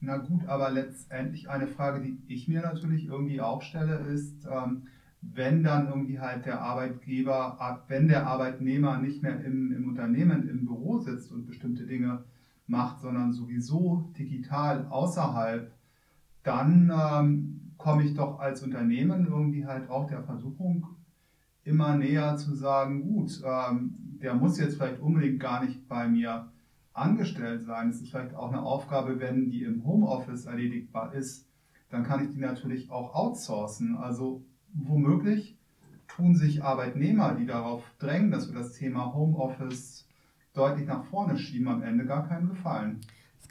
Na 0.00 0.16
gut, 0.16 0.44
aber 0.46 0.70
letztendlich 0.70 1.48
eine 1.48 1.68
Frage, 1.68 2.00
die 2.00 2.18
ich 2.26 2.48
mir 2.48 2.60
natürlich 2.60 3.06
irgendwie 3.06 3.40
auch 3.40 3.62
stelle, 3.62 3.98
ist, 3.98 4.44
ähm, 4.50 4.88
wenn 5.20 5.62
dann 5.62 5.86
irgendwie 5.86 6.18
halt 6.18 6.44
der 6.46 6.60
Arbeitgeber, 6.60 7.84
wenn 7.86 8.08
der 8.08 8.26
Arbeitnehmer 8.26 8.98
nicht 8.98 9.22
mehr 9.22 9.44
im, 9.44 9.70
im 9.70 9.88
Unternehmen, 9.88 10.48
im 10.48 10.66
Büro 10.66 10.98
sitzt 10.98 11.30
und 11.30 11.46
bestimmte 11.46 11.86
Dinge 11.86 12.24
macht, 12.66 13.00
sondern 13.00 13.32
sowieso 13.32 14.10
digital 14.18 14.88
außerhalb 14.90 15.72
dann 16.42 16.92
ähm, 16.92 17.72
komme 17.78 18.04
ich 18.04 18.14
doch 18.14 18.38
als 18.38 18.62
Unternehmen 18.62 19.26
irgendwie 19.26 19.66
halt 19.66 19.90
auch 19.90 20.08
der 20.08 20.22
Versuchung 20.22 20.86
immer 21.64 21.96
näher 21.96 22.36
zu 22.36 22.54
sagen, 22.54 23.02
gut, 23.02 23.42
ähm, 23.44 24.18
der 24.20 24.34
muss 24.34 24.58
jetzt 24.58 24.76
vielleicht 24.76 25.00
unbedingt 25.00 25.40
gar 25.40 25.64
nicht 25.64 25.88
bei 25.88 26.08
mir 26.08 26.48
angestellt 26.92 27.62
sein. 27.62 27.90
Es 27.90 28.00
ist 28.00 28.10
vielleicht 28.10 28.34
auch 28.34 28.48
eine 28.48 28.62
Aufgabe, 28.62 29.18
wenn 29.20 29.50
die 29.50 29.62
im 29.62 29.84
Homeoffice 29.84 30.46
erledigbar 30.46 31.14
ist, 31.14 31.48
dann 31.90 32.04
kann 32.04 32.24
ich 32.24 32.30
die 32.30 32.40
natürlich 32.40 32.90
auch 32.90 33.14
outsourcen. 33.14 33.96
Also 33.96 34.42
womöglich 34.72 35.56
tun 36.08 36.34
sich 36.34 36.62
Arbeitnehmer, 36.62 37.34
die 37.34 37.46
darauf 37.46 37.84
drängen, 37.98 38.30
dass 38.30 38.48
wir 38.48 38.58
das 38.58 38.72
Thema 38.72 39.14
Homeoffice 39.14 40.06
deutlich 40.54 40.86
nach 40.86 41.04
vorne 41.04 41.38
schieben, 41.38 41.68
am 41.68 41.82
Ende 41.82 42.04
gar 42.04 42.28
keinen 42.28 42.48
Gefallen. 42.48 43.00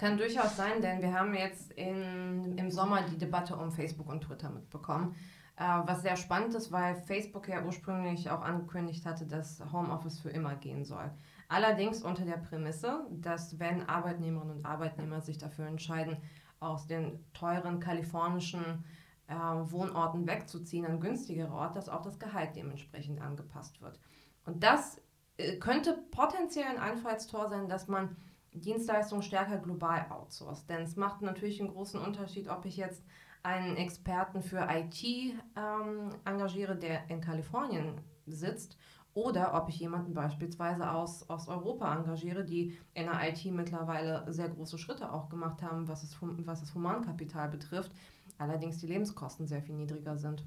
Kann 0.02 0.18
durchaus 0.18 0.58
sein, 0.58 0.82
denn 0.82 1.00
wir 1.00 1.14
haben 1.14 1.36
jetzt 1.36 1.74
in, 1.74 2.58
im 2.58 2.72
Sommer 2.72 3.04
die 3.04 3.20
Debatte 3.20 3.56
um 3.56 3.72
Facebook 3.72 4.10
und 4.10 4.22
Twitter 4.22 4.50
mitbekommen. 4.50 5.16
Äh, 5.58 5.64
was 5.86 6.02
sehr 6.02 6.16
spannend 6.16 6.56
ist, 6.56 6.72
weil 6.72 6.96
Facebook 6.96 7.48
ja 7.48 7.64
ursprünglich 7.64 8.28
auch 8.32 8.42
angekündigt 8.42 9.06
hatte, 9.06 9.28
dass 9.28 9.62
Homeoffice 9.72 10.20
für 10.20 10.32
immer 10.32 10.56
gehen 10.56 10.86
soll. 10.86 11.12
Allerdings 11.50 12.02
unter 12.02 12.26
der 12.26 12.38
Prämisse, 12.38 13.06
dass 13.12 13.60
wenn 13.60 13.88
Arbeitnehmerinnen 13.88 14.58
und 14.58 14.66
Arbeitnehmer 14.66 15.22
sich 15.22 15.38
dafür 15.38 15.68
entscheiden, 15.68 16.18
aus 16.60 16.88
den 16.88 17.24
teuren 17.34 17.80
kalifornischen 17.80 18.84
äh, 19.28 19.36
Wohnorten 19.36 20.26
wegzuziehen 20.26 20.88
an 20.88 21.00
günstigere 21.00 21.54
Orte, 21.54 21.76
dass 21.76 21.90
auch 21.90 22.02
das 22.02 22.18
Gehalt 22.18 22.56
dementsprechend 22.56 23.22
angepasst 23.22 23.84
wird. 23.84 24.00
Und 24.48 24.64
das 24.64 25.00
äh, 25.38 25.58
könnte 25.58 25.94
potenziell 26.10 26.66
ein 26.66 26.80
Einfallstor 26.80 27.50
sein, 27.50 27.70
dass 27.70 27.88
man 27.88 28.16
Dienstleistungen 28.54 29.24
stärker 29.24 29.58
global 29.58 30.06
outsourced. 30.10 30.70
Denn 30.70 30.82
es 30.82 30.96
macht 30.96 31.22
natürlich 31.22 31.60
einen 31.60 31.72
großen 31.72 32.00
Unterschied, 32.00 32.50
ob 32.50 32.66
ich 32.66 32.78
jetzt 32.78 33.04
einen 33.44 33.78
Experten 33.78 34.42
für 34.42 34.68
IT 34.70 35.04
ähm, 35.04 36.10
engagiere, 36.26 36.76
der 36.76 37.10
in 37.10 37.22
Kalifornien 37.22 38.02
sitzt, 38.28 38.78
oder 39.14 39.54
ob 39.54 39.68
ich 39.68 39.80
jemanden 39.80 40.14
beispielsweise 40.14 40.90
aus, 40.90 41.30
aus 41.30 41.48
Europa 41.50 41.94
engagiere, 41.94 42.46
die 42.46 42.78
in 42.94 43.06
der 43.08 43.28
IT 43.28 43.44
mittlerweile 43.46 44.32
sehr 44.32 44.48
große 44.48 44.78
Schritte 44.78 45.12
auch 45.12 45.28
gemacht 45.28 45.62
haben, 45.62 45.88
was, 45.88 46.04
es, 46.04 46.18
was 46.22 46.62
das 46.62 46.74
Humankapital 46.74 47.50
betrifft, 47.50 47.92
allerdings 48.38 48.78
die 48.78 48.88
Lebenskosten 48.88 49.48
sehr 49.48 49.62
viel 49.62 49.76
niedriger 49.76 50.18
sind. 50.18 50.46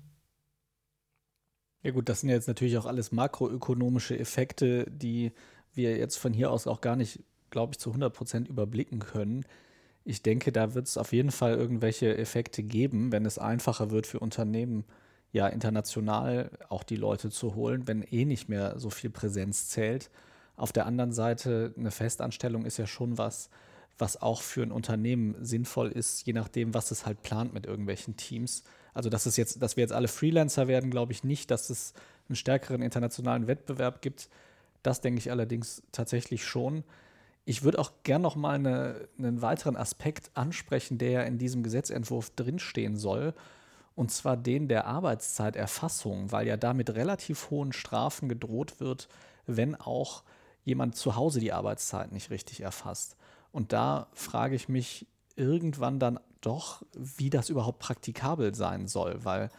Ja 1.83 1.91
gut, 1.91 2.09
das 2.09 2.21
sind 2.21 2.31
jetzt 2.31 2.49
natürlich 2.49 2.79
auch 2.79 2.87
alles 2.87 3.13
makroökonomische 3.13 4.19
Effekte, 4.19 4.91
die 4.91 5.33
wir 5.75 5.99
jetzt 5.99 6.17
von 6.17 6.33
hier 6.33 6.51
aus 6.51 6.67
auch 6.67 6.81
gar 6.81 6.97
nicht, 6.97 7.23
glaube 7.55 7.73
ich, 7.73 7.79
zu 7.79 7.91
100 7.91 8.13
Prozent 8.13 8.49
überblicken 8.49 8.99
können. 8.99 9.47
Ich 10.05 10.23
denke, 10.23 10.53
da 10.53 10.75
wird 10.75 10.87
es 10.87 10.99
auf 10.99 11.13
jeden 11.13 11.31
Fall 11.31 11.55
irgendwelche 11.55 12.19
Effekte 12.19 12.63
geben, 12.63 13.13
wenn 13.13 13.25
es 13.25 13.39
einfacher 13.39 13.91
wird 13.91 14.07
für 14.07 14.19
Unternehmen, 14.19 14.85
ja 15.33 15.49
international 15.49 16.51
auch 16.69 16.85
die 16.85 16.97
Leute 16.97 17.31
zu 17.31 17.55
holen, 17.55 17.89
wenn 17.89 18.03
eh 18.03 18.25
nicht 18.25 18.49
mehr 18.49 18.79
so 18.79 18.91
viel 18.91 19.11
Präsenz 19.11 19.69
zählt. 19.69 20.11
Auf 20.57 20.73
der 20.73 20.87
anderen 20.87 21.13
Seite, 21.13 21.75
eine 21.77 21.91
Festanstellung 21.91 22.65
ist 22.65 22.77
ja 22.77 22.87
schon 22.87 23.19
was, 23.19 23.51
was 23.99 24.21
auch 24.21 24.43
für 24.43 24.63
ein 24.63 24.71
Unternehmen 24.71 25.35
sinnvoll 25.41 25.91
ist, 25.91 26.27
je 26.27 26.33
nachdem, 26.33 26.75
was 26.75 26.91
es 26.91 27.07
halt 27.07 27.23
plant 27.23 27.53
mit 27.53 27.67
irgendwelchen 27.67 28.17
Teams. 28.17 28.63
Also, 28.93 29.11
dass 29.11 29.27
es 29.27 29.37
jetzt, 29.37 29.61
dass 29.63 29.77
wir 29.77 29.83
jetzt 29.83 29.93
alle 29.93 30.09
Freelancer 30.09 30.69
werden, 30.69 30.91
glaube 30.91 31.13
ich 31.13 31.25
nicht, 31.25 31.51
dass 31.51 31.71
es 31.71 31.95
einen 32.29 32.37
stärkeren 32.37 32.83
internationalen 32.83 33.47
Wettbewerb 33.47 34.03
gibt. 34.03 34.29
Das 34.85 35.01
denke 35.01 35.19
ich 35.19 35.31
allerdings 35.31 35.83
tatsächlich 35.91 36.45
schon. 36.45 36.85
Ich 37.45 37.63
würde 37.63 37.79
auch 37.79 37.93
gern 38.03 38.23
noch 38.23 38.37
mal 38.37 38.55
eine, 38.55 39.09
einen 39.19 39.43
weiteren 39.43 39.77
Aspekt 39.77 40.31
ansprechen, 40.35 40.99
der 40.99 41.11
ja 41.11 41.23
in 41.23 41.39
diesem 41.39 41.63
Gesetzentwurf 41.63 42.31
drinstehen 42.31 42.97
soll 42.97 43.35
und 43.95 44.11
zwar 44.11 44.37
den 44.37 44.69
der 44.69 44.87
Arbeitszeiterfassung, 44.87 46.33
weil 46.33 46.47
ja 46.47 46.57
damit 46.57 46.91
relativ 46.91 47.51
hohen 47.51 47.73
Strafen 47.73 48.29
gedroht 48.29 48.81
wird, 48.81 49.09
wenn 49.47 49.75
auch 49.77 50.25
jemand 50.65 50.97
zu 50.97 51.17
Hause 51.17 51.41
die 51.41 51.53
Arbeitszeit 51.53 52.11
nicht 52.11 52.31
richtig 52.31 52.61
erfasst. 52.61 53.17
Und 53.53 53.73
da 53.73 54.09
frage 54.13 54.57
ich 54.57 54.69
mich 54.69 55.07
irgendwann 55.37 56.01
dann 56.01 56.19
doch, 56.41 56.83
wie 56.95 57.31
das 57.31 57.51
überhaupt 57.51 57.79
praktikabel 57.79 58.55
sein 58.55 58.89
soll, 58.89 59.25
weil 59.25 59.51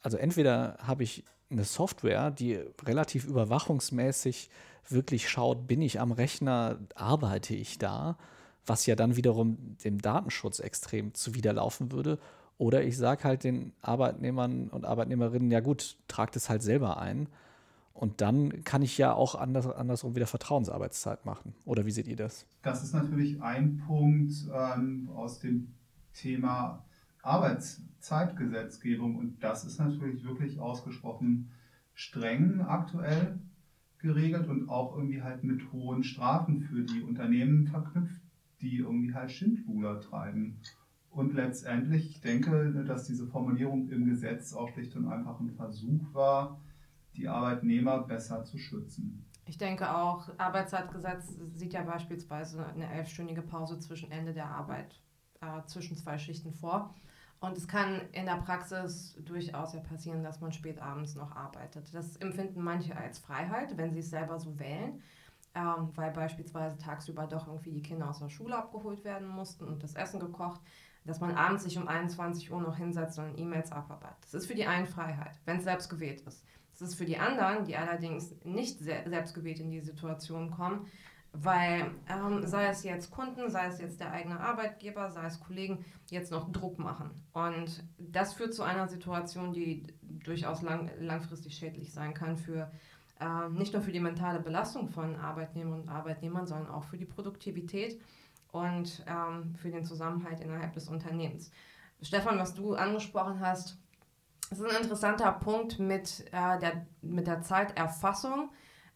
also 0.00 0.18
entweder 0.18 0.76
habe 0.80 1.02
ich 1.02 1.24
eine 1.50 1.64
Software, 1.64 2.30
die 2.30 2.60
relativ 2.84 3.24
überwachungsmäßig 3.24 4.50
wirklich 4.88 5.28
schaut, 5.28 5.66
bin 5.66 5.82
ich 5.82 6.00
am 6.00 6.12
Rechner, 6.12 6.78
arbeite 6.94 7.54
ich 7.54 7.78
da, 7.78 8.16
was 8.66 8.86
ja 8.86 8.96
dann 8.96 9.16
wiederum 9.16 9.76
dem 9.84 10.00
Datenschutz 10.00 10.58
extrem 10.58 11.14
zuwiderlaufen 11.14 11.92
würde, 11.92 12.18
oder 12.56 12.84
ich 12.84 12.96
sage 12.96 13.24
halt 13.24 13.44
den 13.44 13.72
Arbeitnehmern 13.82 14.68
und 14.68 14.84
Arbeitnehmerinnen, 14.84 15.50
ja 15.50 15.60
gut, 15.60 15.96
tragt 16.06 16.36
es 16.36 16.48
halt 16.48 16.62
selber 16.62 16.98
ein. 16.98 17.28
Und 17.92 18.20
dann 18.20 18.64
kann 18.64 18.82
ich 18.82 18.98
ja 18.98 19.12
auch 19.12 19.34
anders, 19.34 19.66
andersrum 19.68 20.14
wieder 20.16 20.26
Vertrauensarbeitszeit 20.26 21.24
machen. 21.24 21.54
Oder 21.64 21.86
wie 21.86 21.90
seht 21.90 22.08
ihr 22.08 22.16
das? 22.16 22.46
Das 22.62 22.82
ist 22.82 22.92
natürlich 22.92 23.40
ein 23.40 23.82
Punkt 23.86 24.32
ähm, 24.52 25.08
aus 25.14 25.38
dem 25.40 25.74
Thema 26.12 26.84
Arbeitszeitgesetzgebung. 27.22 29.16
Und 29.16 29.42
das 29.42 29.64
ist 29.64 29.78
natürlich 29.78 30.24
wirklich 30.24 30.58
ausgesprochen 30.58 31.50
streng 31.94 32.60
aktuell 32.62 33.38
geregelt 34.04 34.46
und 34.46 34.68
auch 34.68 34.96
irgendwie 34.96 35.22
halt 35.22 35.42
mit 35.42 35.72
hohen 35.72 36.04
Strafen 36.04 36.60
für 36.60 36.82
die 36.82 37.02
Unternehmen 37.02 37.66
verknüpft, 37.66 38.22
die 38.60 38.78
irgendwie 38.78 39.14
halt 39.14 39.32
Schindluder 39.32 40.00
treiben. 40.00 40.60
Und 41.10 41.34
letztendlich, 41.34 42.10
ich 42.10 42.20
denke, 42.20 42.84
dass 42.86 43.06
diese 43.06 43.26
Formulierung 43.26 43.88
im 43.88 44.04
Gesetz 44.04 44.52
auch 44.52 44.68
schlicht 44.68 44.94
und 44.94 45.08
einfach 45.08 45.40
ein 45.40 45.50
Versuch 45.50 46.12
war, 46.12 46.60
die 47.16 47.28
Arbeitnehmer 47.28 47.98
besser 47.98 48.44
zu 48.44 48.58
schützen. 48.58 49.24
Ich 49.46 49.58
denke 49.58 49.94
auch, 49.94 50.28
Arbeitszeitgesetz 50.38 51.36
sieht 51.54 51.72
ja 51.72 51.82
beispielsweise 51.82 52.66
eine 52.66 52.90
elfstündige 52.90 53.42
Pause 53.42 53.78
zwischen 53.78 54.10
Ende 54.10 54.32
der 54.32 54.46
Arbeit, 54.46 55.00
äh, 55.40 55.64
zwischen 55.66 55.96
zwei 55.96 56.18
Schichten 56.18 56.52
vor. 56.52 56.94
Und 57.44 57.58
es 57.58 57.68
kann 57.68 58.00
in 58.12 58.26
der 58.26 58.36
Praxis 58.36 59.16
durchaus 59.24 59.74
ja 59.74 59.80
passieren, 59.80 60.22
dass 60.22 60.40
man 60.40 60.52
spät 60.52 60.80
abends 60.80 61.14
noch 61.14 61.34
arbeitet. 61.36 61.92
Das 61.92 62.16
empfinden 62.16 62.62
manche 62.62 62.96
als 62.96 63.18
Freiheit, 63.18 63.76
wenn 63.76 63.92
sie 63.92 64.00
es 64.00 64.10
selber 64.10 64.38
so 64.38 64.58
wählen, 64.58 65.02
ähm, 65.54 65.90
weil 65.94 66.10
beispielsweise 66.10 66.78
tagsüber 66.78 67.26
doch 67.26 67.46
irgendwie 67.46 67.72
die 67.72 67.82
Kinder 67.82 68.08
aus 68.08 68.18
der 68.18 68.28
Schule 68.28 68.56
abgeholt 68.56 69.04
werden 69.04 69.28
mussten 69.28 69.64
und 69.64 69.82
das 69.82 69.94
Essen 69.94 70.20
gekocht 70.20 70.60
dass 71.04 71.20
man 71.20 71.34
abends 71.36 71.64
sich 71.64 71.76
um 71.76 71.86
21 71.86 72.50
Uhr 72.50 72.60
noch 72.60 72.76
hinsetzt 72.76 73.18
und 73.18 73.38
E-Mails 73.38 73.72
abarbeitet. 73.72 74.16
Das 74.22 74.34
ist 74.34 74.46
für 74.46 74.54
die 74.54 74.66
einen 74.66 74.86
Freiheit, 74.86 75.38
wenn 75.44 75.58
es 75.58 75.64
selbst 75.64 75.88
gewählt 75.90 76.22
ist. 76.22 76.42
Das 76.72 76.80
ist 76.88 76.94
für 76.94 77.04
die 77.04 77.18
anderen, 77.18 77.64
die 77.64 77.76
allerdings 77.76 78.34
nicht 78.42 78.78
selbst 78.80 79.34
gewählt 79.34 79.60
in 79.60 79.70
die 79.70 79.80
Situation 79.80 80.50
kommen, 80.50 80.86
weil 81.34 81.90
ähm, 82.08 82.46
sei 82.46 82.66
es 82.68 82.84
jetzt 82.84 83.10
Kunden, 83.10 83.50
sei 83.50 83.66
es 83.66 83.80
jetzt 83.80 84.00
der 84.00 84.12
eigene 84.12 84.38
Arbeitgeber, 84.38 85.10
sei 85.10 85.26
es 85.26 85.40
Kollegen, 85.40 85.84
jetzt 86.10 86.30
noch 86.30 86.50
Druck 86.52 86.78
machen. 86.78 87.10
Und 87.32 87.84
das 87.98 88.34
führt 88.34 88.54
zu 88.54 88.62
einer 88.62 88.88
Situation, 88.88 89.52
die 89.52 89.82
durchaus 90.02 90.62
lang, 90.62 90.90
langfristig 91.00 91.56
schädlich 91.56 91.92
sein 91.92 92.14
kann 92.14 92.36
für 92.36 92.70
äh, 93.20 93.48
nicht 93.50 93.72
nur 93.72 93.82
für 93.82 93.92
die 93.92 94.00
mentale 94.00 94.40
Belastung 94.40 94.88
von 94.88 95.16
Arbeitnehmern 95.16 95.82
und 95.82 95.88
Arbeitnehmern, 95.88 96.46
sondern 96.46 96.70
auch 96.70 96.84
für 96.84 96.96
die 96.96 97.04
Produktivität 97.04 98.00
und 98.52 99.04
ähm, 99.06 99.54
für 99.56 99.70
den 99.70 99.84
Zusammenhalt 99.84 100.40
innerhalb 100.40 100.72
des 100.72 100.88
Unternehmens. 100.88 101.50
Stefan, 102.00 102.38
was 102.38 102.54
du 102.54 102.74
angesprochen 102.74 103.40
hast, 103.40 103.78
ist 104.50 104.62
ein 104.62 104.82
interessanter 104.82 105.32
Punkt 105.32 105.78
mit, 105.78 106.26
äh, 106.32 106.58
der, 106.60 106.86
mit 107.02 107.26
der 107.26 107.42
Zeiterfassung. 107.42 108.50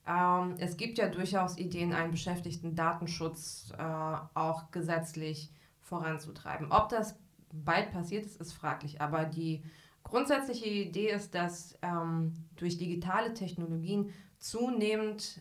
Ähm, 0.09 0.55
es 0.59 0.77
gibt 0.77 0.99
ja 0.99 1.09
durchaus 1.09 1.59
Ideen, 1.59 1.93
einen 1.93 2.11
beschäftigten 2.11 2.75
Datenschutz 2.75 3.73
äh, 3.77 3.83
auch 3.83 4.71
gesetzlich 4.71 5.53
voranzutreiben. 5.81 6.73
Ob 6.73 6.88
das 6.88 7.19
bald 7.53 7.93
passiert 7.93 8.25
ist, 8.25 8.41
ist 8.41 8.53
fraglich. 8.53 9.00
Aber 9.00 9.25
die 9.25 9.62
grundsätzliche 10.03 10.67
Idee 10.67 11.11
ist, 11.11 11.35
dass 11.35 11.79
ähm, 11.83 12.33
durch 12.57 12.79
digitale 12.79 13.35
Technologien 13.35 14.11
zunehmend 14.38 15.41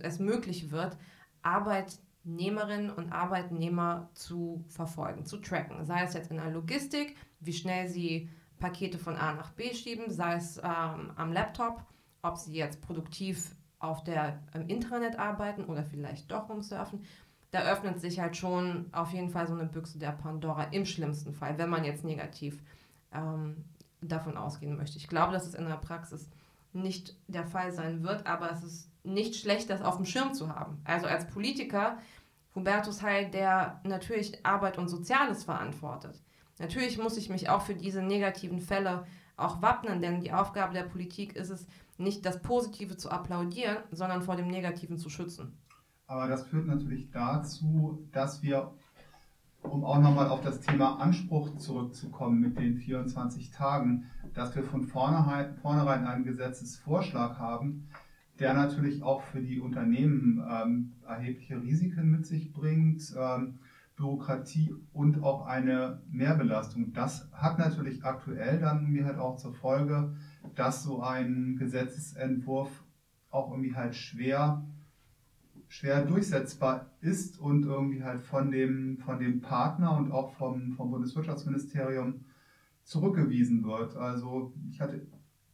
es 0.00 0.18
möglich 0.18 0.70
wird, 0.70 0.96
Arbeit 1.42 1.98
Arbeitnehmerinnen 2.28 2.90
und 2.90 3.12
Arbeitnehmer 3.12 4.10
zu 4.12 4.64
verfolgen, 4.68 5.24
zu 5.24 5.38
tracken. 5.38 5.84
Sei 5.86 6.02
es 6.02 6.14
jetzt 6.14 6.30
in 6.30 6.36
der 6.36 6.50
Logistik, 6.50 7.16
wie 7.40 7.52
schnell 7.52 7.88
sie 7.88 8.28
Pakete 8.58 8.98
von 8.98 9.16
A 9.16 9.34
nach 9.34 9.52
B 9.52 9.72
schieben, 9.72 10.10
sei 10.10 10.34
es 10.34 10.58
ähm, 10.58 11.12
am 11.16 11.32
Laptop, 11.32 11.84
ob 12.22 12.36
sie 12.36 12.54
jetzt 12.54 12.82
produktiv 12.82 13.54
auf 13.78 14.02
der 14.04 14.40
im 14.54 14.66
Internet 14.68 15.18
arbeiten 15.18 15.64
oder 15.64 15.84
vielleicht 15.84 16.30
doch 16.30 16.48
rumsurfen. 16.48 17.04
Da 17.50 17.62
öffnet 17.62 18.00
sich 18.00 18.20
halt 18.20 18.36
schon 18.36 18.86
auf 18.92 19.12
jeden 19.12 19.30
Fall 19.30 19.46
so 19.46 19.54
eine 19.54 19.64
Büchse 19.64 19.98
der 19.98 20.12
Pandora 20.12 20.64
im 20.64 20.84
schlimmsten 20.84 21.32
Fall, 21.32 21.56
wenn 21.56 21.70
man 21.70 21.84
jetzt 21.84 22.04
negativ 22.04 22.62
ähm, 23.12 23.64
davon 24.00 24.36
ausgehen 24.36 24.76
möchte. 24.76 24.98
Ich 24.98 25.08
glaube, 25.08 25.32
dass 25.32 25.46
es 25.46 25.54
in 25.54 25.64
der 25.64 25.76
Praxis 25.76 26.28
nicht 26.72 27.16
der 27.26 27.44
Fall 27.44 27.72
sein 27.72 28.02
wird, 28.02 28.26
aber 28.26 28.50
es 28.52 28.62
ist 28.62 28.90
nicht 29.02 29.36
schlecht, 29.36 29.70
das 29.70 29.80
auf 29.80 29.96
dem 29.96 30.04
Schirm 30.04 30.34
zu 30.34 30.54
haben. 30.54 30.80
Also 30.84 31.06
als 31.06 31.26
Politiker 31.26 31.98
Hubertus 32.54 33.02
Heil, 33.02 33.30
der 33.30 33.80
natürlich 33.84 34.44
Arbeit 34.44 34.78
und 34.78 34.88
Soziales 34.88 35.44
verantwortet. 35.44 36.20
Natürlich 36.58 36.98
muss 36.98 37.16
ich 37.16 37.28
mich 37.28 37.48
auch 37.48 37.62
für 37.62 37.74
diese 37.74 38.02
negativen 38.02 38.60
Fälle 38.60 39.06
auch 39.38 39.62
wappnen, 39.62 40.00
denn 40.00 40.20
die 40.20 40.32
Aufgabe 40.32 40.74
der 40.74 40.82
Politik 40.82 41.36
ist 41.36 41.50
es, 41.50 41.66
nicht 41.96 42.24
das 42.24 42.40
Positive 42.42 42.96
zu 42.96 43.10
applaudieren, 43.10 43.78
sondern 43.90 44.22
vor 44.22 44.36
dem 44.36 44.48
Negativen 44.48 44.98
zu 44.98 45.10
schützen. 45.10 45.52
Aber 46.06 46.28
das 46.28 46.46
führt 46.46 46.66
natürlich 46.66 47.10
dazu, 47.10 48.06
dass 48.12 48.42
wir, 48.42 48.72
um 49.62 49.84
auch 49.84 50.00
nochmal 50.00 50.28
auf 50.28 50.40
das 50.40 50.60
Thema 50.60 51.00
Anspruch 51.00 51.56
zurückzukommen 51.56 52.40
mit 52.40 52.58
den 52.58 52.76
24 52.76 53.50
Tagen, 53.50 54.06
dass 54.32 54.54
wir 54.54 54.62
von 54.62 54.84
vornherein, 54.84 56.06
einen 56.06 56.24
Gesetzesvorschlag 56.24 57.38
haben, 57.38 57.88
der 58.38 58.54
natürlich 58.54 59.02
auch 59.02 59.22
für 59.22 59.40
die 59.40 59.60
Unternehmen 59.60 60.42
ähm, 60.48 60.92
erhebliche 61.06 61.60
Risiken 61.60 62.10
mit 62.10 62.26
sich 62.26 62.52
bringt, 62.52 63.12
ähm, 63.18 63.58
Bürokratie 63.98 64.74
und 64.92 65.22
auch 65.22 65.46
eine 65.46 66.00
Mehrbelastung. 66.10 66.92
Das 66.92 67.28
hat 67.32 67.58
natürlich 67.58 68.04
aktuell 68.04 68.60
dann 68.60 68.86
mir 68.86 69.04
halt 69.04 69.18
auch 69.18 69.36
zur 69.36 69.52
Folge, 69.52 70.14
dass 70.54 70.84
so 70.84 71.02
ein 71.02 71.56
Gesetzesentwurf 71.58 72.84
auch 73.30 73.50
irgendwie 73.50 73.74
halt 73.74 73.94
schwer, 73.94 74.64
schwer 75.66 76.04
durchsetzbar 76.04 76.86
ist 77.00 77.38
und 77.38 77.64
irgendwie 77.64 78.02
halt 78.02 78.20
von 78.20 78.50
dem, 78.50 78.98
von 78.98 79.18
dem 79.18 79.40
Partner 79.40 79.96
und 79.96 80.12
auch 80.12 80.32
vom, 80.32 80.72
vom 80.72 80.90
Bundeswirtschaftsministerium 80.90 82.24
zurückgewiesen 82.84 83.64
wird. 83.64 83.96
Also 83.96 84.54
ich 84.70 84.80
hatte, 84.80 85.06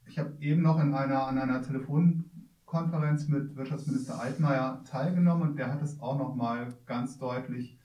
ich 0.06 0.18
habe 0.18 0.34
eben 0.40 0.62
noch 0.62 0.78
in 0.80 0.94
einer, 0.94 1.26
an 1.26 1.38
einer 1.38 1.62
Telefonkonferenz 1.62 3.26
mit 3.28 3.56
Wirtschaftsminister 3.56 4.20
Altmaier 4.20 4.84
teilgenommen 4.84 5.50
und 5.50 5.58
der 5.58 5.72
hat 5.72 5.82
es 5.82 6.00
auch 6.00 6.18
nochmal 6.18 6.74
ganz 6.86 7.18
deutlich 7.18 7.78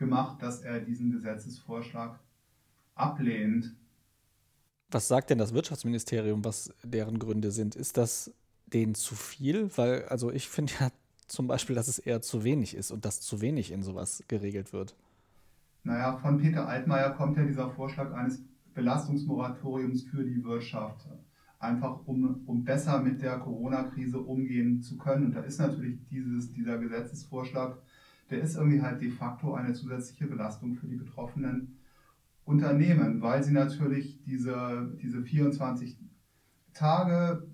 gemacht, 0.00 0.42
dass 0.42 0.62
er 0.62 0.80
diesen 0.80 1.12
Gesetzesvorschlag 1.12 2.18
ablehnt. 2.96 3.76
Was 4.90 5.06
sagt 5.06 5.30
denn 5.30 5.38
das 5.38 5.54
Wirtschaftsministerium, 5.54 6.44
was 6.44 6.74
deren 6.82 7.20
Gründe 7.20 7.52
sind? 7.52 7.76
Ist 7.76 7.96
das 7.96 8.34
denen 8.66 8.96
zu 8.96 9.14
viel? 9.14 9.70
Weil, 9.76 10.06
also 10.06 10.32
ich 10.32 10.48
finde 10.48 10.72
ja 10.80 10.90
zum 11.28 11.46
Beispiel, 11.46 11.76
dass 11.76 11.86
es 11.86 12.00
eher 12.00 12.22
zu 12.22 12.42
wenig 12.42 12.74
ist 12.74 12.90
und 12.90 13.04
dass 13.04 13.20
zu 13.20 13.40
wenig 13.40 13.70
in 13.70 13.84
sowas 13.84 14.24
geregelt 14.26 14.72
wird. 14.72 14.96
Naja, 15.84 16.16
von 16.18 16.38
Peter 16.38 16.66
Altmaier 16.66 17.10
kommt 17.10 17.36
ja 17.36 17.44
dieser 17.44 17.70
Vorschlag 17.70 18.12
eines 18.12 18.42
Belastungsmoratoriums 18.74 20.04
für 20.04 20.24
die 20.24 20.42
Wirtschaft. 20.42 21.06
Einfach 21.58 22.06
um, 22.06 22.42
um 22.46 22.64
besser 22.64 23.00
mit 23.00 23.20
der 23.20 23.38
Corona-Krise 23.38 24.18
umgehen 24.18 24.82
zu 24.82 24.96
können. 24.96 25.26
Und 25.26 25.36
da 25.36 25.40
ist 25.42 25.60
natürlich 25.60 26.00
dieses, 26.08 26.52
dieser 26.52 26.78
Gesetzesvorschlag, 26.78 27.78
der 28.30 28.42
ist 28.42 28.56
irgendwie 28.56 28.80
halt 28.80 29.00
de 29.00 29.10
facto 29.10 29.54
eine 29.54 29.72
zusätzliche 29.72 30.26
Belastung 30.26 30.74
für 30.74 30.86
die 30.86 30.96
betroffenen 30.96 31.78
Unternehmen, 32.44 33.20
weil 33.20 33.42
sie 33.42 33.52
natürlich 33.52 34.22
diese, 34.22 34.96
diese 35.00 35.22
24 35.22 35.98
Tage, 36.72 37.46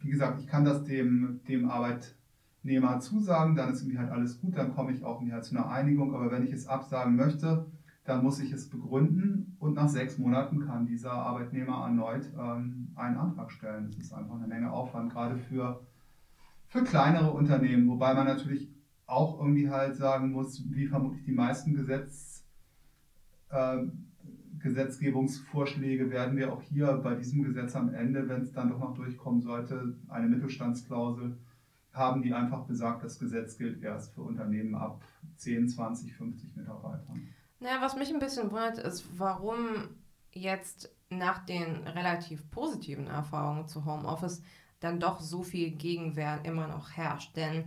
wie 0.00 0.10
gesagt, 0.10 0.40
ich 0.40 0.46
kann 0.46 0.64
das 0.64 0.84
dem, 0.84 1.40
dem 1.48 1.68
Arbeitnehmer 1.68 3.00
zusagen, 3.00 3.54
dann 3.56 3.72
ist 3.72 3.82
irgendwie 3.82 3.98
halt 3.98 4.10
alles 4.10 4.40
gut, 4.40 4.56
dann 4.56 4.74
komme 4.74 4.92
ich 4.92 5.04
auch 5.04 5.20
irgendwie 5.20 5.34
halt 5.34 5.44
zu 5.44 5.56
einer 5.56 5.68
Einigung, 5.68 6.14
aber 6.14 6.30
wenn 6.30 6.44
ich 6.44 6.52
es 6.52 6.66
absagen 6.66 7.16
möchte, 7.16 7.66
dann 8.04 8.22
muss 8.22 8.38
ich 8.40 8.52
es 8.52 8.68
begründen 8.68 9.56
und 9.58 9.74
nach 9.74 9.88
sechs 9.88 10.18
Monaten 10.18 10.60
kann 10.60 10.86
dieser 10.86 11.12
Arbeitnehmer 11.12 11.84
erneut 11.84 12.30
ähm, 12.38 12.88
einen 12.96 13.16
Antrag 13.16 13.50
stellen. 13.50 13.86
Das 13.86 13.96
ist 13.96 14.12
einfach 14.12 14.36
eine 14.36 14.46
Menge 14.46 14.70
Aufwand, 14.70 15.12
gerade 15.12 15.36
für, 15.36 15.80
für 16.66 16.84
kleinere 16.84 17.30
Unternehmen, 17.30 17.88
wobei 17.88 18.12
man 18.14 18.26
natürlich 18.26 18.73
auch 19.06 19.38
irgendwie 19.38 19.70
halt 19.70 19.96
sagen 19.96 20.32
muss, 20.32 20.62
wie 20.70 20.86
vermutlich 20.86 21.24
die 21.24 21.32
meisten 21.32 21.74
Gesetz, 21.74 22.44
äh, 23.50 23.78
Gesetzgebungsvorschläge 24.60 26.10
werden 26.10 26.36
wir 26.36 26.52
auch 26.52 26.62
hier 26.62 26.92
bei 26.94 27.14
diesem 27.14 27.42
Gesetz 27.42 27.76
am 27.76 27.92
Ende, 27.92 28.28
wenn 28.28 28.42
es 28.42 28.52
dann 28.52 28.70
doch 28.70 28.78
noch 28.78 28.94
durchkommen 28.94 29.42
sollte, 29.42 29.94
eine 30.08 30.26
Mittelstandsklausel 30.26 31.36
haben, 31.92 32.22
die 32.22 32.32
einfach 32.32 32.64
besagt, 32.64 33.04
das 33.04 33.18
Gesetz 33.18 33.58
gilt 33.58 33.82
erst 33.82 34.14
für 34.14 34.22
Unternehmen 34.22 34.74
ab 34.74 35.02
10, 35.36 35.68
20, 35.68 36.14
50 36.14 36.56
Mitarbeitern. 36.56 37.28
Naja, 37.60 37.76
was 37.80 37.96
mich 37.96 38.12
ein 38.12 38.18
bisschen 38.18 38.50
wundert, 38.50 38.78
ist, 38.78 39.18
warum 39.18 39.58
jetzt 40.32 40.94
nach 41.10 41.44
den 41.44 41.86
relativ 41.86 42.50
positiven 42.50 43.06
Erfahrungen 43.06 43.68
zu 43.68 43.84
Homeoffice 43.84 44.42
dann 44.80 45.00
doch 45.00 45.20
so 45.20 45.42
viel 45.42 45.70
Gegenwehr 45.70 46.40
immer 46.44 46.66
noch 46.66 46.90
herrscht. 46.90 47.36
Denn 47.36 47.64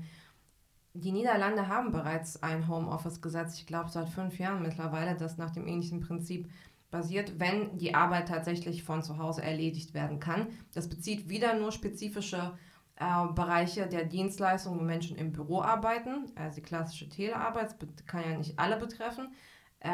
die 0.99 1.11
Niederlande 1.11 1.67
haben 1.67 1.91
bereits 1.91 2.41
ein 2.41 2.67
Homeoffice-Gesetz, 2.67 3.59
ich 3.59 3.67
glaube 3.67 3.89
seit 3.89 4.09
fünf 4.09 4.39
Jahren 4.39 4.63
mittlerweile, 4.63 5.15
das 5.15 5.37
nach 5.37 5.51
dem 5.51 5.67
ähnlichen 5.67 5.99
Prinzip 5.99 6.49
basiert, 6.89 7.39
wenn 7.39 7.77
die 7.77 7.93
Arbeit 7.93 8.29
tatsächlich 8.29 8.83
von 8.83 9.03
zu 9.03 9.17
Hause 9.17 9.43
erledigt 9.43 9.93
werden 9.93 10.19
kann. 10.19 10.47
Das 10.73 10.89
bezieht 10.89 11.29
wieder 11.29 11.53
nur 11.53 11.71
spezifische 11.71 12.57
äh, 12.95 13.27
Bereiche 13.33 13.87
der 13.87 14.05
Dienstleistung, 14.05 14.79
wo 14.79 14.83
Menschen 14.83 15.17
im 15.17 15.31
Büro 15.31 15.61
arbeiten, 15.61 16.31
also 16.35 16.55
die 16.55 16.61
klassische 16.61 17.09
Telearbeit, 17.09 17.75
kann 18.07 18.23
ja 18.29 18.37
nicht 18.37 18.57
alle 18.57 18.77
betreffen, 18.77 19.33
äh, 19.81 19.89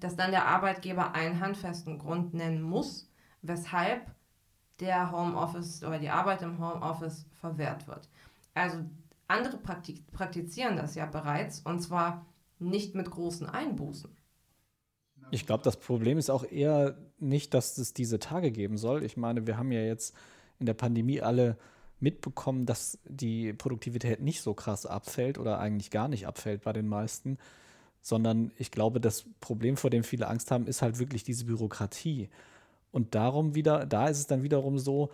dass 0.00 0.16
dann 0.16 0.30
der 0.30 0.46
Arbeitgeber 0.46 1.14
einen 1.14 1.40
handfesten 1.40 1.98
Grund 1.98 2.34
nennen 2.34 2.62
muss, 2.62 3.10
weshalb 3.42 4.06
der 4.80 5.10
Homeoffice 5.10 5.82
oder 5.82 5.98
die 5.98 6.10
Arbeit 6.10 6.42
im 6.42 6.58
Homeoffice 6.58 7.26
verwehrt 7.40 7.86
wird. 7.88 8.08
Also 8.54 8.78
andere 9.28 9.58
praktizieren 9.58 10.76
das 10.76 10.94
ja 10.94 11.06
bereits 11.06 11.60
und 11.60 11.80
zwar 11.80 12.26
nicht 12.58 12.94
mit 12.94 13.10
großen 13.10 13.46
Einbußen. 13.46 14.10
Ich 15.30 15.46
glaube, 15.46 15.64
das 15.64 15.78
Problem 15.78 16.18
ist 16.18 16.30
auch 16.30 16.44
eher 16.44 16.96
nicht, 17.18 17.54
dass 17.54 17.78
es 17.78 17.94
diese 17.94 18.18
Tage 18.18 18.50
geben 18.50 18.76
soll. 18.76 19.02
Ich 19.02 19.16
meine, 19.16 19.46
wir 19.46 19.56
haben 19.56 19.72
ja 19.72 19.80
jetzt 19.80 20.14
in 20.58 20.66
der 20.66 20.74
Pandemie 20.74 21.20
alle 21.20 21.56
mitbekommen, 22.00 22.66
dass 22.66 22.98
die 23.04 23.52
Produktivität 23.52 24.20
nicht 24.20 24.42
so 24.42 24.54
krass 24.54 24.84
abfällt 24.84 25.38
oder 25.38 25.58
eigentlich 25.58 25.90
gar 25.90 26.08
nicht 26.08 26.26
abfällt 26.26 26.62
bei 26.62 26.72
den 26.72 26.86
meisten, 26.86 27.38
sondern 28.02 28.52
ich 28.58 28.70
glaube, 28.70 29.00
das 29.00 29.24
Problem, 29.40 29.76
vor 29.76 29.90
dem 29.90 30.04
viele 30.04 30.28
Angst 30.28 30.50
haben, 30.50 30.66
ist 30.66 30.82
halt 30.82 30.98
wirklich 30.98 31.24
diese 31.24 31.46
Bürokratie. 31.46 32.28
Und 32.92 33.14
darum 33.14 33.54
wieder, 33.54 33.86
da 33.86 34.08
ist 34.08 34.18
es 34.18 34.26
dann 34.26 34.42
wiederum 34.42 34.78
so, 34.78 35.10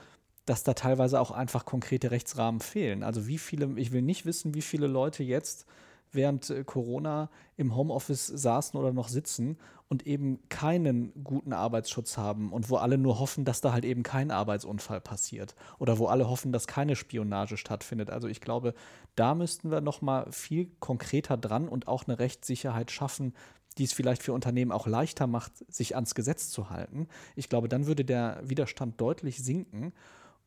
dass 0.50 0.64
da 0.64 0.74
teilweise 0.74 1.20
auch 1.20 1.30
einfach 1.30 1.64
konkrete 1.64 2.10
Rechtsrahmen 2.10 2.60
fehlen. 2.60 3.04
Also 3.04 3.28
wie 3.28 3.38
viele, 3.38 3.78
ich 3.78 3.92
will 3.92 4.02
nicht 4.02 4.26
wissen, 4.26 4.52
wie 4.52 4.62
viele 4.62 4.88
Leute 4.88 5.22
jetzt 5.22 5.64
während 6.10 6.50
äh, 6.50 6.64
Corona 6.64 7.30
im 7.56 7.76
Homeoffice 7.76 8.26
saßen 8.26 8.78
oder 8.78 8.92
noch 8.92 9.06
sitzen 9.06 9.58
und 9.86 10.08
eben 10.08 10.40
keinen 10.48 11.12
guten 11.22 11.52
Arbeitsschutz 11.52 12.16
haben 12.16 12.52
und 12.52 12.68
wo 12.68 12.78
alle 12.78 12.98
nur 12.98 13.20
hoffen, 13.20 13.44
dass 13.44 13.60
da 13.60 13.72
halt 13.72 13.84
eben 13.84 14.02
kein 14.02 14.32
Arbeitsunfall 14.32 15.00
passiert 15.00 15.54
oder 15.78 15.98
wo 15.98 16.06
alle 16.08 16.28
hoffen, 16.28 16.50
dass 16.50 16.66
keine 16.66 16.96
Spionage 16.96 17.56
stattfindet. 17.56 18.10
Also 18.10 18.26
ich 18.26 18.40
glaube, 18.40 18.74
da 19.14 19.36
müssten 19.36 19.70
wir 19.70 19.80
noch 19.80 20.02
mal 20.02 20.32
viel 20.32 20.68
konkreter 20.80 21.36
dran 21.36 21.68
und 21.68 21.86
auch 21.86 22.08
eine 22.08 22.18
Rechtssicherheit 22.18 22.90
schaffen, 22.90 23.34
die 23.78 23.84
es 23.84 23.92
vielleicht 23.92 24.24
für 24.24 24.32
Unternehmen 24.32 24.72
auch 24.72 24.88
leichter 24.88 25.28
macht, 25.28 25.52
sich 25.72 25.94
ans 25.94 26.16
Gesetz 26.16 26.50
zu 26.50 26.70
halten. 26.70 27.06
Ich 27.36 27.48
glaube, 27.48 27.68
dann 27.68 27.86
würde 27.86 28.04
der 28.04 28.40
Widerstand 28.42 29.00
deutlich 29.00 29.38
sinken 29.44 29.92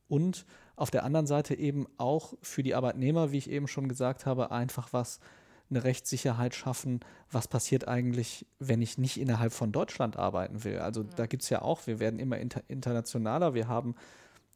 und 0.08 0.46
auf 0.76 0.92
der 0.92 1.04
anderen 1.04 1.28
Seite 1.28 1.56
eben 1.56 1.88
auch 1.98 2.34
für 2.42 2.63
die 2.63 2.76
Arbeitnehmer, 2.76 3.32
wie 3.32 3.38
ich 3.38 3.50
eben 3.50 3.68
schon 3.68 3.88
gesagt 3.88 4.26
habe, 4.26 4.52
einfach 4.52 4.92
was 4.92 5.20
eine 5.70 5.84
Rechtssicherheit 5.84 6.56
schaffen, 6.56 7.00
was 7.32 7.48
passiert 7.48 7.88
eigentlich, 7.88 8.46
wenn 8.60 8.82
ich 8.82 8.98
nicht 8.98 9.20
innerhalb 9.20 9.54
von 9.54 9.72
Deutschland 9.72 10.18
arbeiten 10.18 10.63
will. 10.63 10.80
Also 10.80 11.02
ja. 11.02 11.10
da 11.16 11.26
gibt 11.26 11.44
es 11.44 11.50
ja 11.50 11.62
auch, 11.62 11.88
wir 11.88 12.00
werden 12.00 12.20
immer 12.20 12.38
inter 12.38 12.62
internationaler, 12.68 13.54
wir 13.54 13.68
haben 13.68 13.96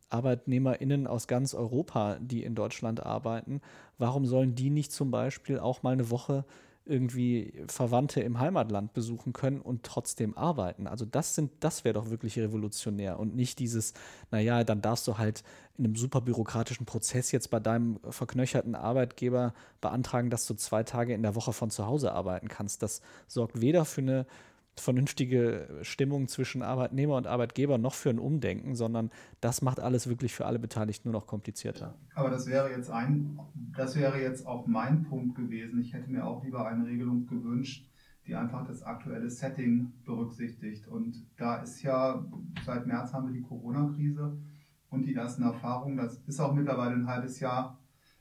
ArbeitnehmerInnen 0.09 1.07
aus 1.07 1.27
ganz 1.27 1.53
Europa, 1.53 2.17
die 2.21 2.43
in 2.43 2.55
Deutschland 2.55 3.05
arbeiten. 3.05 3.61
Warum 3.97 4.25
sollen 4.25 4.55
die 4.55 4.69
nicht 4.69 4.91
zum 4.91 5.11
Beispiel 5.11 5.59
auch 5.59 5.83
mal 5.83 5.93
eine 5.93 6.09
Woche 6.09 6.45
irgendwie 6.87 7.53
Verwandte 7.67 8.21
im 8.21 8.39
Heimatland 8.39 8.93
besuchen 8.93 9.33
können 9.33 9.61
und 9.61 9.83
trotzdem 9.83 10.37
arbeiten. 10.37 10.87
Also 10.87 11.05
das 11.05 11.35
sind, 11.35 11.51
das 11.59 11.83
wäre 11.83 11.93
doch 11.93 12.09
wirklich 12.09 12.39
revolutionär 12.39 13.19
und 13.19 13.35
nicht 13.35 13.59
dieses, 13.59 13.93
naja, 14.31 14.63
dann 14.63 14.81
darfst 14.81 15.07
du 15.07 15.17
halt 15.17 15.43
in 15.77 15.85
einem 15.85 15.95
super 15.95 16.21
bürokratischen 16.21 16.85
Prozess 16.85 17.31
jetzt 17.31 17.49
bei 17.49 17.59
deinem 17.59 17.99
verknöcherten 18.09 18.75
Arbeitgeber 18.75 19.53
beantragen, 19.81 20.29
dass 20.29 20.47
du 20.47 20.55
zwei 20.55 20.83
Tage 20.83 21.13
in 21.13 21.21
der 21.21 21.35
Woche 21.35 21.53
von 21.53 21.69
zu 21.69 21.85
Hause 21.85 22.13
arbeiten 22.13 22.47
kannst. 22.47 22.81
Das 22.81 23.01
sorgt 23.27 23.61
weder 23.61 23.85
für 23.85 24.01
eine 24.01 24.25
vernünftige 24.81 25.67
Stimmung 25.81 26.27
zwischen 26.27 26.61
Arbeitnehmer 26.61 27.15
und 27.15 27.27
Arbeitgeber 27.27 27.77
noch 27.77 27.93
für 27.93 28.09
ein 28.09 28.19
Umdenken, 28.19 28.75
sondern 28.75 29.11
das 29.41 29.61
macht 29.61 29.79
alles 29.79 30.07
wirklich 30.07 30.33
für 30.33 30.45
alle 30.45 30.59
Beteiligten 30.59 31.09
nur 31.09 31.19
noch 31.19 31.27
komplizierter. 31.27 31.95
Aber 32.15 32.29
das 32.29 32.47
wäre 32.47 32.71
jetzt 32.71 32.89
ein, 32.89 33.39
das 33.75 33.95
wäre 33.95 34.21
jetzt 34.21 34.45
auch 34.45 34.67
mein 34.67 35.03
Punkt 35.03 35.35
gewesen. 35.35 35.79
Ich 35.81 35.93
hätte 35.93 36.11
mir 36.11 36.25
auch 36.25 36.43
lieber 36.43 36.67
eine 36.67 36.85
Regelung 36.85 37.27
gewünscht, 37.27 37.89
die 38.25 38.35
einfach 38.35 38.65
das 38.67 38.83
aktuelle 38.83 39.29
Setting 39.29 39.93
berücksichtigt. 40.05 40.87
Und 40.87 41.25
da 41.37 41.57
ist 41.57 41.81
ja, 41.81 42.25
seit 42.65 42.85
März 42.87 43.13
haben 43.13 43.27
wir 43.27 43.33
die 43.33 43.41
Corona-Krise 43.41 44.37
und 44.89 45.05
die 45.05 45.15
ersten 45.15 45.43
Erfahrungen, 45.43 45.97
das 45.97 46.17
ist 46.27 46.39
auch 46.39 46.53
mittlerweile 46.53 46.95
ein 46.95 47.07
halbes 47.07 47.39
Jahr 47.39 47.79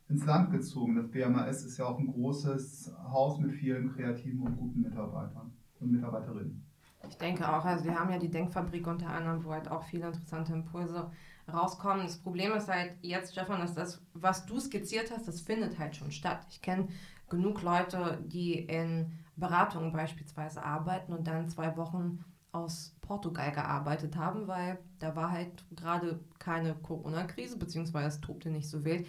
ins 0.09 0.25
Land 0.25 0.53
gezogen. 0.53 0.97
Das 0.97 1.11
BMAS 1.11 1.65
ist 1.65 1.79
ja 1.79 1.87
auch 1.87 1.99
ein 1.99 2.07
großes 2.07 2.95
Haus 3.09 3.41
mit 3.41 3.53
vielen 3.53 3.93
kreativen 3.93 4.41
und 4.43 4.57
guten 4.57 4.83
Mitarbeitern 4.83 5.56
und 5.81 5.93
Mitarbeiterinnen. 5.93 6.65
Ich 7.09 7.19
denke 7.19 7.49
auch, 7.49 7.65
also 7.65 7.85
wir 7.85 7.99
haben 7.99 8.11
ja 8.11 8.19
die 8.19 8.31
Denkfabrik 8.31 8.87
unter 8.87 9.09
anderem, 9.09 9.45
wo 9.45 9.53
halt 9.53 9.71
auch 9.71 9.85
viele 9.85 10.09
interessante 10.09 10.53
Impulse 10.53 11.11
rauskommen. 11.53 12.05
Das 12.05 12.19
Problem 12.19 12.53
ist 12.53 12.69
halt 12.69 12.95
jetzt, 13.03 13.33
Stefan, 13.33 13.61
dass 13.61 13.75
das, 13.75 14.03
was 14.15 14.47
du 14.47 14.59
skizziert 14.59 15.11
hast, 15.11 15.29
das 15.29 15.41
findet 15.41 15.79
halt 15.79 15.95
schon 15.95 16.11
statt. 16.11 16.41
Ich 16.51 16.63
kenne 16.63 16.89
genug 17.29 17.63
Leute, 17.63 18.19
die 18.27 18.55
in 18.55 19.13
Beratungen 19.37 19.93
beispielsweise 19.93 20.63
arbeiten 20.65 21.13
und 21.13 21.27
dann 21.27 21.49
zwei 21.49 21.77
Wochen 21.77 22.25
aus 22.53 22.97
Portugal 23.03 23.53
gearbeitet 23.53 24.17
haben, 24.17 24.49
weil 24.49 24.79
da 24.99 25.15
war 25.15 25.31
halt 25.31 25.65
gerade 25.77 26.21
keine 26.39 26.75
Corona-Krise, 26.75 27.59
beziehungsweise 27.59 28.09
es 28.09 28.21
tobte 28.21 28.51
nicht 28.51 28.69
so 28.69 28.85
wild. 28.85 29.07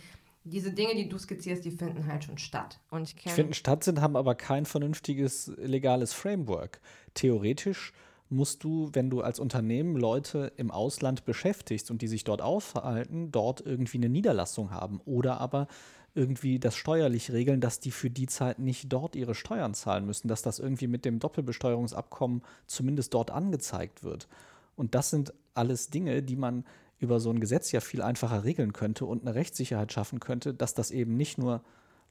Diese 0.50 0.72
Dinge, 0.72 0.96
die 0.96 1.10
du 1.10 1.18
skizzierst, 1.18 1.64
die 1.66 1.72
finden 1.72 2.08
halt 2.08 2.24
schon 2.24 2.38
statt. 2.38 2.80
Und 2.90 3.14
ich 3.14 3.34
finden 3.34 3.54
statt 3.54 3.84
sind, 3.84 4.02
haben 4.02 4.16
aber 4.16 4.36
kein 4.36 4.66
vernünftiges 4.66 5.52
legales 5.58 6.14
Framework. 6.14 6.80
Theoretisch 7.14 7.94
musst 8.30 8.64
du, 8.64 8.90
wenn 8.94 9.10
du 9.10 9.22
als 9.22 9.40
Unternehmen 9.40 9.96
Leute 9.96 10.52
im 10.58 10.72
Ausland 10.72 11.26
beschäftigst 11.26 11.92
und 11.92 12.02
die 12.02 12.08
sich 12.08 12.24
dort 12.24 12.42
aufhalten, 12.42 13.32
dort 13.32 13.62
irgendwie 13.62 13.98
eine 13.98 14.10
Niederlassung 14.10 14.72
haben 14.72 15.00
oder 15.06 15.40
aber 15.40 15.68
irgendwie 16.14 16.60
das 16.60 16.76
steuerlich 16.76 17.32
regeln, 17.32 17.62
dass 17.62 17.80
die 17.80 17.92
für 17.92 18.10
die 18.10 18.26
Zeit 18.26 18.60
nicht 18.60 18.92
dort 18.92 19.16
ihre 19.16 19.36
Steuern 19.36 19.74
zahlen 19.76 20.06
müssen, 20.06 20.28
dass 20.28 20.42
das 20.42 20.60
irgendwie 20.60 20.88
mit 20.88 21.06
dem 21.06 21.20
Doppelbesteuerungsabkommen 21.20 22.42
zumindest 22.66 23.14
dort 23.14 23.32
angezeigt 23.32 24.04
wird. 24.04 24.28
Und 24.76 24.96
das 24.96 25.12
sind 25.12 25.34
alles 25.54 25.90
Dinge, 25.90 26.24
die 26.24 26.36
man 26.36 26.66
über 27.00 27.20
so 27.20 27.30
ein 27.30 27.40
Gesetz 27.40 27.72
ja 27.72 27.80
viel 27.80 28.02
einfacher 28.02 28.44
regeln 28.44 28.74
könnte 28.74 29.06
und 29.06 29.22
eine 29.22 29.36
Rechtssicherheit 29.36 29.92
schaffen 29.94 30.20
könnte, 30.20 30.54
dass 30.54 30.74
das 30.74 30.92
eben 30.92 31.16
nicht 31.16 31.38
nur 31.38 31.62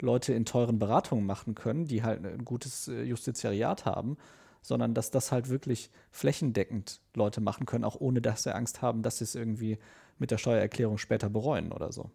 Leute 0.00 0.32
in 0.32 0.44
teuren 0.44 0.78
Beratungen 0.78 1.26
machen 1.26 1.54
können, 1.54 1.86
die 1.86 2.02
halt 2.02 2.24
ein 2.24 2.44
gutes 2.44 2.88
äh, 2.88 3.02
Justiziariat 3.02 3.84
haben, 3.84 4.16
sondern 4.62 4.94
dass 4.94 5.10
das 5.10 5.32
halt 5.32 5.48
wirklich 5.48 5.90
flächendeckend 6.10 7.00
Leute 7.14 7.40
machen 7.40 7.66
können, 7.66 7.84
auch 7.84 8.00
ohne 8.00 8.20
dass 8.20 8.42
sie 8.42 8.54
Angst 8.54 8.82
haben, 8.82 9.02
dass 9.02 9.18
sie 9.18 9.24
es 9.24 9.34
irgendwie 9.34 9.78
mit 10.18 10.30
der 10.30 10.38
Steuererklärung 10.38 10.98
später 10.98 11.30
bereuen 11.30 11.72
oder 11.72 11.92
so. 11.92 12.10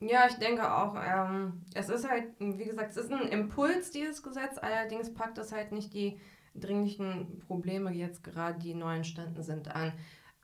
Ja, 0.00 0.26
ich 0.28 0.34
denke 0.34 0.70
auch, 0.70 0.94
ähm, 0.94 1.62
es 1.74 1.88
ist 1.88 2.08
halt, 2.08 2.24
wie 2.38 2.64
gesagt, 2.64 2.90
es 2.90 2.98
ist 2.98 3.12
ein 3.12 3.28
Impuls, 3.28 3.90
dieses 3.90 4.22
Gesetz, 4.22 4.58
allerdings 4.58 5.12
packt 5.14 5.38
es 5.38 5.52
halt 5.52 5.72
nicht 5.72 5.94
die 5.94 6.18
dringlichen 6.54 7.40
Probleme 7.46 7.90
jetzt 7.92 8.22
gerade, 8.22 8.58
die 8.58 8.74
neu 8.74 8.96
entstanden 8.96 9.42
sind, 9.42 9.74
an. 9.74 9.92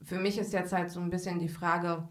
Für 0.04 0.18
mich 0.18 0.38
ist 0.38 0.52
jetzt 0.52 0.72
halt 0.72 0.90
so 0.90 1.00
ein 1.00 1.10
bisschen 1.10 1.38
die 1.38 1.48
Frage 1.48 2.08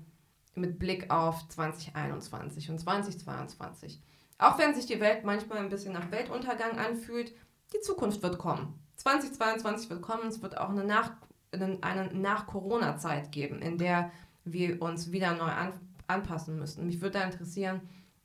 mit 0.56 0.80
Blick 0.80 1.10
auf 1.12 1.48
2021 1.50 2.70
und 2.70 2.80
2022. 2.80 4.02
Auch 4.38 4.58
wenn 4.58 4.74
sich 4.74 4.86
die 4.86 5.00
Welt 5.00 5.24
manchmal 5.24 5.60
ein 5.60 5.70
bisschen 5.70 5.94
nach 5.94 6.12
Weltuntergang 6.12 6.78
anfühlt, 6.78 7.34
die 7.74 7.80
Zukunft 7.82 8.24
wird 8.24 8.38
kommen. 8.38 8.80
2022 8.98 9.90
wird 9.90 10.02
kommen, 10.02 10.28
es 10.28 10.42
wird 10.42 10.58
auch 10.58 10.70
eine 10.70 10.84
Nach- 10.84 11.14
eine 11.54 12.10
Nach-Corona-Zeit 12.14 13.32
geben, 13.32 13.62
in 13.62 13.78
der 13.78 14.12
wir 14.46 14.82
uns 14.82 15.12
wieder 15.12 15.34
neu 15.36 15.44
an 15.52 15.74
anpassen 16.08 16.58
müssen. 16.60 16.86
Mich 16.86 17.02
würde 17.02 17.20
da 17.20 17.26
interessieren, 17.26 17.82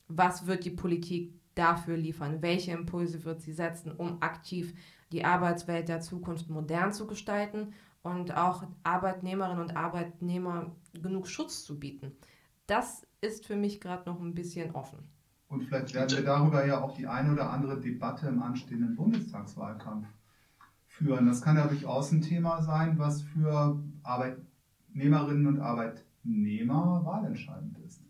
was 0.09 0.47
wird 0.47 0.65
die 0.65 0.71
Politik 0.71 1.33
dafür 1.55 1.97
liefern? 1.97 2.43
Welche 2.43 2.73
Impulse 2.73 3.25
wird 3.25 3.41
sie 3.43 3.53
setzen, 3.53 3.93
um 3.93 4.21
aktiv 4.23 4.75
die 5.13 5.25
Arbeitswelt 5.25 5.89
der 5.89 6.01
Zukunft 6.01 6.49
modern 6.51 6.93
zu 6.93 7.07
gestalten 7.07 7.75
und 8.07 8.37
auch 8.37 8.65
Arbeitnehmerinnen 8.83 9.61
und 9.61 9.77
Arbeitnehmer 9.77 10.75
genug 10.95 11.27
Schutz 11.27 11.65
zu 11.65 11.79
bieten? 11.79 12.13
Das 12.67 13.07
ist 13.21 13.47
für 13.47 13.57
mich 13.57 13.81
gerade 13.81 14.09
noch 14.09 14.21
ein 14.21 14.35
bisschen 14.35 14.75
offen. 14.75 14.99
Und 15.49 15.65
vielleicht 15.65 15.95
werden 15.95 16.17
wir 16.17 16.25
darüber 16.25 16.67
ja 16.67 16.83
auch 16.83 16.97
die 16.97 17.07
eine 17.07 17.33
oder 17.33 17.51
andere 17.51 17.81
Debatte 17.81 18.27
im 18.27 18.43
anstehenden 18.43 18.97
Bundestagswahlkampf 18.97 20.07
führen. 20.87 21.27
Das 21.27 21.43
kann 21.43 21.57
ja 21.57 21.67
durchaus 21.67 22.11
ein 22.11 22.23
Thema 22.23 22.63
sein, 22.63 22.99
was 22.99 23.23
für 23.23 23.81
Arbeitnehmerinnen 24.03 25.47
und 25.47 25.61
Arbeitnehmer 25.61 27.03
wahlentscheidend 27.05 27.79
ist. 27.79 28.03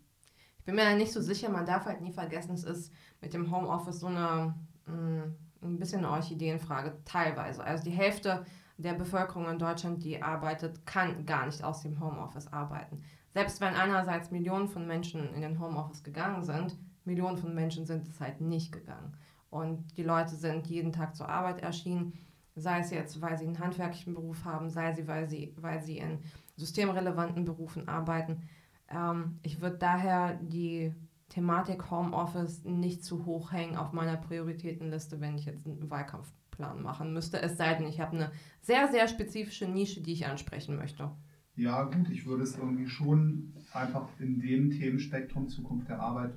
Ich 0.59 0.63
bin 0.65 0.75
mir 0.75 0.83
ja 0.83 0.95
nicht 0.95 1.13
so 1.13 1.21
sicher, 1.21 1.49
man 1.49 1.65
darf 1.65 1.85
halt 1.85 2.01
nie 2.01 2.11
vergessen, 2.11 2.53
es 2.53 2.63
ist 2.63 2.91
mit 3.21 3.33
dem 3.33 3.51
Homeoffice 3.51 3.99
so 3.99 4.07
eine 4.07 4.55
mm, 4.85 5.31
ein 5.61 5.79
bisschen 5.79 5.99
eine 5.99 6.11
Orchideenfrage, 6.11 6.97
teilweise. 7.05 7.63
Also 7.63 7.83
die 7.83 7.91
Hälfte 7.91 8.45
der 8.77 8.93
Bevölkerung 8.93 9.49
in 9.49 9.59
Deutschland, 9.59 10.03
die 10.03 10.21
arbeitet, 10.21 10.85
kann 10.85 11.25
gar 11.25 11.45
nicht 11.45 11.63
aus 11.63 11.81
dem 11.81 11.99
Homeoffice 11.99 12.51
arbeiten. 12.51 13.03
Selbst 13.33 13.61
wenn 13.61 13.73
einerseits 13.73 14.31
Millionen 14.31 14.67
von 14.67 14.87
Menschen 14.87 15.33
in 15.33 15.41
den 15.41 15.59
Homeoffice 15.59 16.03
gegangen 16.03 16.43
sind, 16.43 16.77
Millionen 17.05 17.37
von 17.37 17.53
Menschen 17.53 17.85
sind 17.85 18.07
es 18.07 18.19
halt 18.19 18.41
nicht 18.41 18.71
gegangen. 18.71 19.13
Und 19.49 19.97
die 19.97 20.03
Leute 20.03 20.35
sind 20.35 20.67
jeden 20.67 20.91
Tag 20.91 21.15
zur 21.15 21.29
Arbeit 21.29 21.61
erschienen 21.61 22.13
sei 22.57 22.79
es 22.79 22.89
jetzt, 22.89 23.21
weil 23.21 23.37
sie 23.37 23.45
einen 23.45 23.59
handwerklichen 23.59 24.15
Beruf 24.15 24.43
haben, 24.43 24.69
sei 24.69 24.93
sie, 24.93 25.07
weil 25.07 25.29
sie, 25.29 25.53
weil 25.57 25.81
sie 25.81 25.99
in 25.99 26.19
systemrelevanten 26.57 27.45
Berufen 27.45 27.87
arbeiten. 27.87 28.41
Ähm, 28.89 29.39
ich 29.43 29.61
würde 29.61 29.77
daher 29.77 30.33
die 30.41 30.93
Thematik 31.29 31.91
Homeoffice 31.91 32.63
nicht 32.63 33.03
zu 33.03 33.25
hoch 33.25 33.51
hängen 33.51 33.77
auf 33.77 33.93
meiner 33.93 34.17
Prioritätenliste, 34.17 35.21
wenn 35.21 35.35
ich 35.35 35.45
jetzt 35.45 35.65
einen 35.65 35.79
Wahlkampfplan 36.57 36.81
machen 36.81 37.13
müsste. 37.13 37.41
Es 37.41 37.57
sei 37.57 37.73
denn, 37.75 37.87
ich 37.87 37.99
habe 37.99 38.15
eine 38.15 38.31
sehr, 38.61 38.87
sehr 38.87 39.07
spezifische 39.07 39.67
Nische, 39.67 40.01
die 40.01 40.13
ich 40.13 40.25
ansprechen 40.25 40.75
möchte. 40.75 41.11
Ja, 41.55 41.83
gut, 41.83 42.09
ich 42.09 42.25
würde 42.25 42.43
es 42.43 42.57
irgendwie 42.57 42.87
schon 42.87 43.53
einfach 43.73 44.07
in 44.19 44.39
dem 44.39 44.69
Themenspektrum 44.69 45.47
Zukunft 45.47 45.89
der 45.89 45.99
Arbeit 45.99 46.33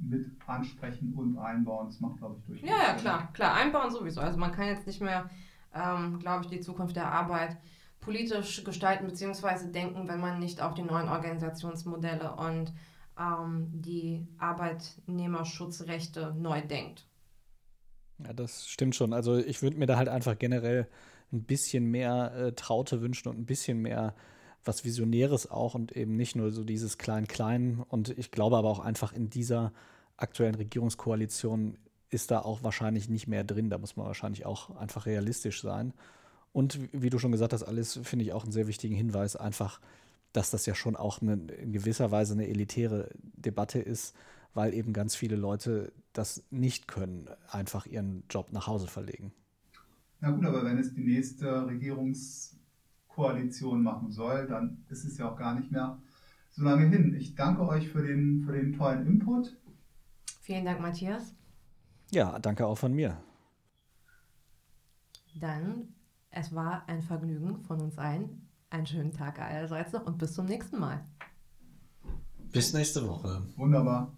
mit 0.00 0.26
ansprechen 0.46 1.14
und 1.14 1.38
einbauen. 1.38 1.86
Das 1.86 2.00
macht, 2.00 2.18
glaube 2.18 2.36
ich, 2.38 2.44
durchaus. 2.46 2.68
Ja, 2.68 2.88
ja, 2.88 2.94
klar, 2.94 3.32
klar, 3.32 3.54
einbauen 3.54 3.90
sowieso. 3.90 4.20
Also 4.20 4.38
man 4.38 4.52
kann 4.52 4.66
jetzt 4.66 4.86
nicht 4.86 5.00
mehr 5.00 5.30
ähm, 5.74 6.18
glaube 6.18 6.44
ich, 6.44 6.50
die 6.50 6.60
Zukunft 6.60 6.96
der 6.96 7.12
Arbeit 7.12 7.56
politisch 8.00 8.64
gestalten 8.64 9.06
bzw. 9.06 9.70
denken, 9.70 10.08
wenn 10.08 10.20
man 10.20 10.38
nicht 10.38 10.62
auch 10.62 10.74
die 10.74 10.82
neuen 10.82 11.08
Organisationsmodelle 11.08 12.34
und 12.36 12.72
ähm, 13.18 13.68
die 13.72 14.26
Arbeitnehmerschutzrechte 14.38 16.34
neu 16.38 16.62
denkt. 16.62 17.07
Ja, 18.24 18.32
das 18.32 18.68
stimmt 18.68 18.96
schon. 18.96 19.12
Also 19.12 19.36
ich 19.36 19.62
würde 19.62 19.76
mir 19.76 19.86
da 19.86 19.96
halt 19.96 20.08
einfach 20.08 20.38
generell 20.38 20.88
ein 21.32 21.42
bisschen 21.42 21.84
mehr 21.84 22.34
äh, 22.34 22.52
Traute 22.52 23.00
wünschen 23.00 23.28
und 23.28 23.38
ein 23.38 23.46
bisschen 23.46 23.80
mehr 23.80 24.14
was 24.64 24.84
Visionäres 24.84 25.50
auch 25.50 25.74
und 25.74 25.92
eben 25.92 26.16
nicht 26.16 26.36
nur 26.36 26.50
so 26.50 26.64
dieses 26.64 26.98
Klein-Klein. 26.98 27.84
Und 27.88 28.16
ich 28.18 28.30
glaube 28.30 28.56
aber 28.56 28.68
auch 28.68 28.80
einfach 28.80 29.12
in 29.12 29.30
dieser 29.30 29.72
aktuellen 30.16 30.56
Regierungskoalition 30.56 31.78
ist 32.10 32.30
da 32.30 32.40
auch 32.40 32.62
wahrscheinlich 32.62 33.08
nicht 33.08 33.28
mehr 33.28 33.44
drin. 33.44 33.70
Da 33.70 33.78
muss 33.78 33.96
man 33.96 34.06
wahrscheinlich 34.06 34.46
auch 34.46 34.76
einfach 34.76 35.06
realistisch 35.06 35.62
sein. 35.62 35.92
Und 36.52 36.78
wie 36.92 37.10
du 37.10 37.18
schon 37.18 37.32
gesagt 37.32 37.52
hast, 37.52 37.62
alles 37.62 38.00
finde 38.02 38.24
ich 38.24 38.32
auch 38.32 38.42
einen 38.42 38.52
sehr 38.52 38.66
wichtigen 38.66 38.94
Hinweis, 38.94 39.36
einfach, 39.36 39.80
dass 40.32 40.50
das 40.50 40.66
ja 40.66 40.74
schon 40.74 40.96
auch 40.96 41.20
eine, 41.20 41.34
in 41.34 41.72
gewisser 41.72 42.10
Weise 42.10 42.32
eine 42.32 42.48
elitäre 42.48 43.10
Debatte 43.36 43.78
ist, 43.78 44.14
weil 44.58 44.74
eben 44.74 44.92
ganz 44.92 45.14
viele 45.14 45.36
Leute 45.36 45.92
das 46.12 46.42
nicht 46.50 46.88
können, 46.88 47.28
einfach 47.48 47.86
ihren 47.86 48.24
Job 48.28 48.48
nach 48.50 48.66
Hause 48.66 48.88
verlegen. 48.88 49.32
Na 50.18 50.32
gut, 50.32 50.44
aber 50.44 50.64
wenn 50.64 50.78
es 50.78 50.94
die 50.94 51.04
nächste 51.04 51.68
Regierungskoalition 51.68 53.80
machen 53.80 54.10
soll, 54.10 54.48
dann 54.48 54.84
ist 54.88 55.04
es 55.04 55.16
ja 55.16 55.30
auch 55.30 55.36
gar 55.36 55.54
nicht 55.54 55.70
mehr 55.70 56.02
so 56.50 56.64
lange 56.64 56.88
hin. 56.88 57.14
Ich 57.14 57.36
danke 57.36 57.68
euch 57.68 57.88
für 57.88 58.02
den, 58.02 58.42
für 58.44 58.50
den 58.50 58.72
tollen 58.72 59.06
Input. 59.06 59.56
Vielen 60.40 60.64
Dank, 60.64 60.80
Matthias. 60.80 61.36
Ja, 62.10 62.40
danke 62.40 62.66
auch 62.66 62.78
von 62.78 62.92
mir. 62.92 63.16
Dann, 65.38 65.94
es 66.30 66.52
war 66.52 66.82
ein 66.88 67.02
Vergnügen 67.02 67.62
von 67.62 67.80
uns 67.80 67.96
allen. 67.96 68.48
Einen 68.70 68.86
schönen 68.86 69.12
Tag 69.12 69.38
allerseits 69.38 69.92
noch 69.92 70.04
und 70.04 70.18
bis 70.18 70.34
zum 70.34 70.46
nächsten 70.46 70.80
Mal. 70.80 71.04
Bis 72.50 72.72
nächste 72.72 73.06
Woche. 73.06 73.40
Wunderbar. 73.54 74.17